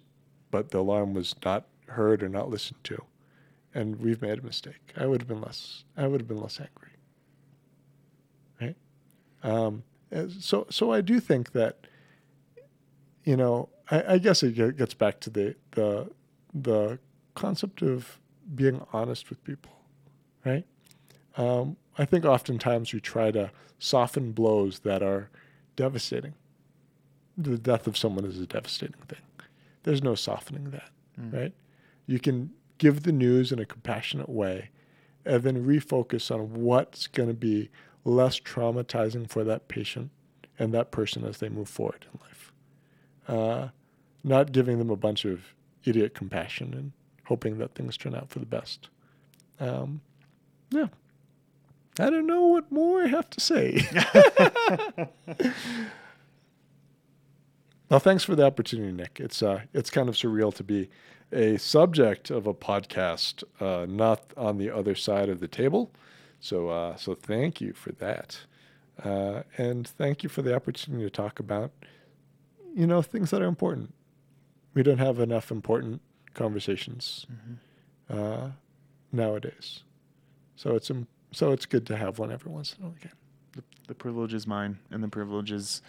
[0.51, 3.05] but the alarm was not heard or not listened to,
[3.75, 5.85] and we've made a mistake," I would have been less.
[5.97, 6.93] I would have been less angry,
[8.61, 8.77] right?
[9.43, 9.85] Um,
[10.39, 11.87] so, so I do think that
[13.25, 16.11] you know, I, I guess it gets back to the the
[16.53, 16.99] the
[17.35, 18.19] concept of
[18.55, 19.73] being honest with people,
[20.45, 20.65] right?
[21.37, 25.31] Um, I think oftentimes we try to soften blows that are
[25.77, 26.35] devastating.
[27.37, 29.21] The death of someone is a devastating thing.
[29.83, 30.91] There's no softening that,
[31.21, 31.33] Mm.
[31.33, 31.53] right?
[32.07, 34.71] You can give the news in a compassionate way,
[35.25, 37.71] and then refocus on what's going to be
[38.05, 40.11] less traumatizing for that patient
[40.59, 42.53] and that person as they move forward in life
[43.27, 43.69] uh,
[44.23, 46.93] not giving them a bunch of idiot compassion and
[47.25, 48.89] hoping that things turn out for the best.
[49.59, 50.01] Um,
[50.71, 50.89] yeah.
[51.99, 53.87] I don't know what more I have to say.
[57.89, 59.21] well, thanks for the opportunity, Nick.
[59.21, 60.89] It's uh, it's kind of surreal to be
[61.33, 65.91] a subject of a podcast, uh, not on the other side of the table.
[66.41, 68.39] So, uh, so thank you for that,
[69.03, 71.71] uh, and thank you for the opportunity to talk about
[72.75, 73.95] you know things that are important.
[74.75, 76.01] We don't have enough important
[76.35, 77.59] conversations Mhm.
[78.11, 78.49] uh,
[79.13, 79.85] nowadays,
[80.57, 83.13] so it's im- so it's good to have one every once in a while again.
[83.53, 85.83] the, the privilege is mine, and the privilege is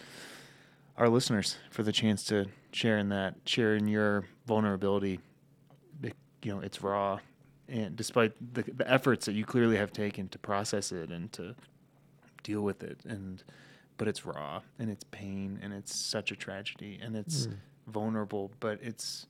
[0.96, 5.20] our listeners for the chance to share in that, share in your vulnerability.
[6.02, 7.18] It- you know, it's raw,
[7.68, 11.54] and despite the, the efforts that you clearly have taken to process it and to
[12.42, 13.42] deal with it, and
[13.98, 17.54] but it's raw and it's pain and it's such a tragedy and it's Mm.
[17.86, 19.26] vulnerable, but it's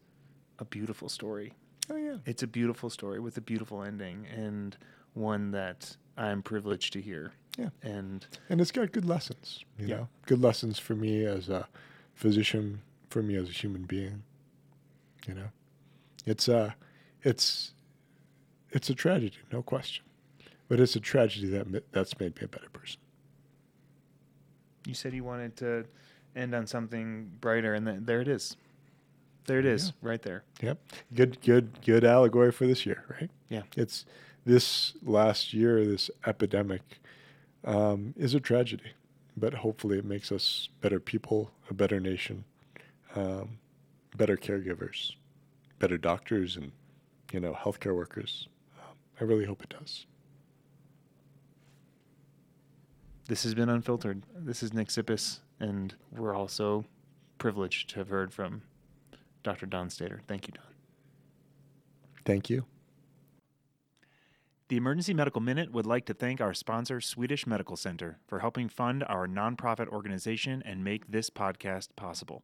[0.59, 1.53] a beautiful story.
[1.89, 4.77] Oh yeah, It's a beautiful story with a beautiful ending and
[5.15, 7.33] one that I'm privileged to hear.
[7.59, 7.71] Yeah.
[7.83, 9.65] And and it's got good lessons.
[9.79, 9.97] You Yeah.
[9.97, 11.69] know, good lessons for me as a
[12.15, 14.23] physician, for me as a human being.
[15.27, 15.49] You know,
[16.27, 16.73] it's uh
[17.23, 17.73] it's
[18.71, 20.05] it's a tragedy, no question,
[20.69, 23.01] but it's a tragedy that that's made me a better person.
[24.87, 25.85] you said you wanted to
[26.37, 28.57] end on something brighter, and th- there it is.
[29.47, 30.45] There it is, There you is, right there.
[30.61, 30.79] Yep.
[31.15, 33.31] Good, good, good allegory for this year, right?
[33.49, 33.63] Yeah.
[33.77, 34.05] It's
[34.47, 36.81] this last year, this epidemic
[37.65, 38.93] um, is a tragedy,
[39.37, 42.45] but hopefully it makes us better people, a better nation,
[43.17, 43.59] um,
[44.17, 45.13] better caregivers,
[45.81, 46.71] better doctors, and
[47.33, 48.47] you know, healthcare workers.
[48.79, 50.07] Um, I really hope it does.
[53.29, 54.23] This has been Unfiltered.
[54.37, 56.85] This is Nick Tsipis, and we're also
[57.39, 58.63] privileged to have heard from
[59.43, 59.67] Dr.
[59.67, 60.21] Don Stader.
[60.29, 60.65] Thank you, Don.
[62.25, 62.65] Thank you.
[64.69, 68.69] The Emergency Medical Minute would like to thank our sponsor, Swedish Medical Center, for helping
[68.69, 72.43] fund our nonprofit organization and make this podcast possible.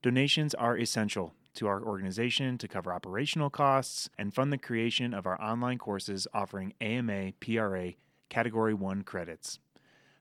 [0.00, 5.26] Donations are essential to our organization to cover operational costs and fund the creation of
[5.26, 7.94] our online courses offering AMA PRA
[8.28, 9.58] Category 1 credits.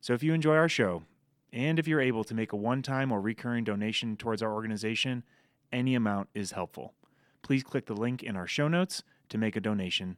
[0.01, 1.03] So if you enjoy our show,
[1.53, 5.23] And if you're able to make a one time or recurring donation towards our organization,
[5.71, 6.93] any amount is helpful.
[7.41, 10.17] Please click the link in our show notes to make a donation.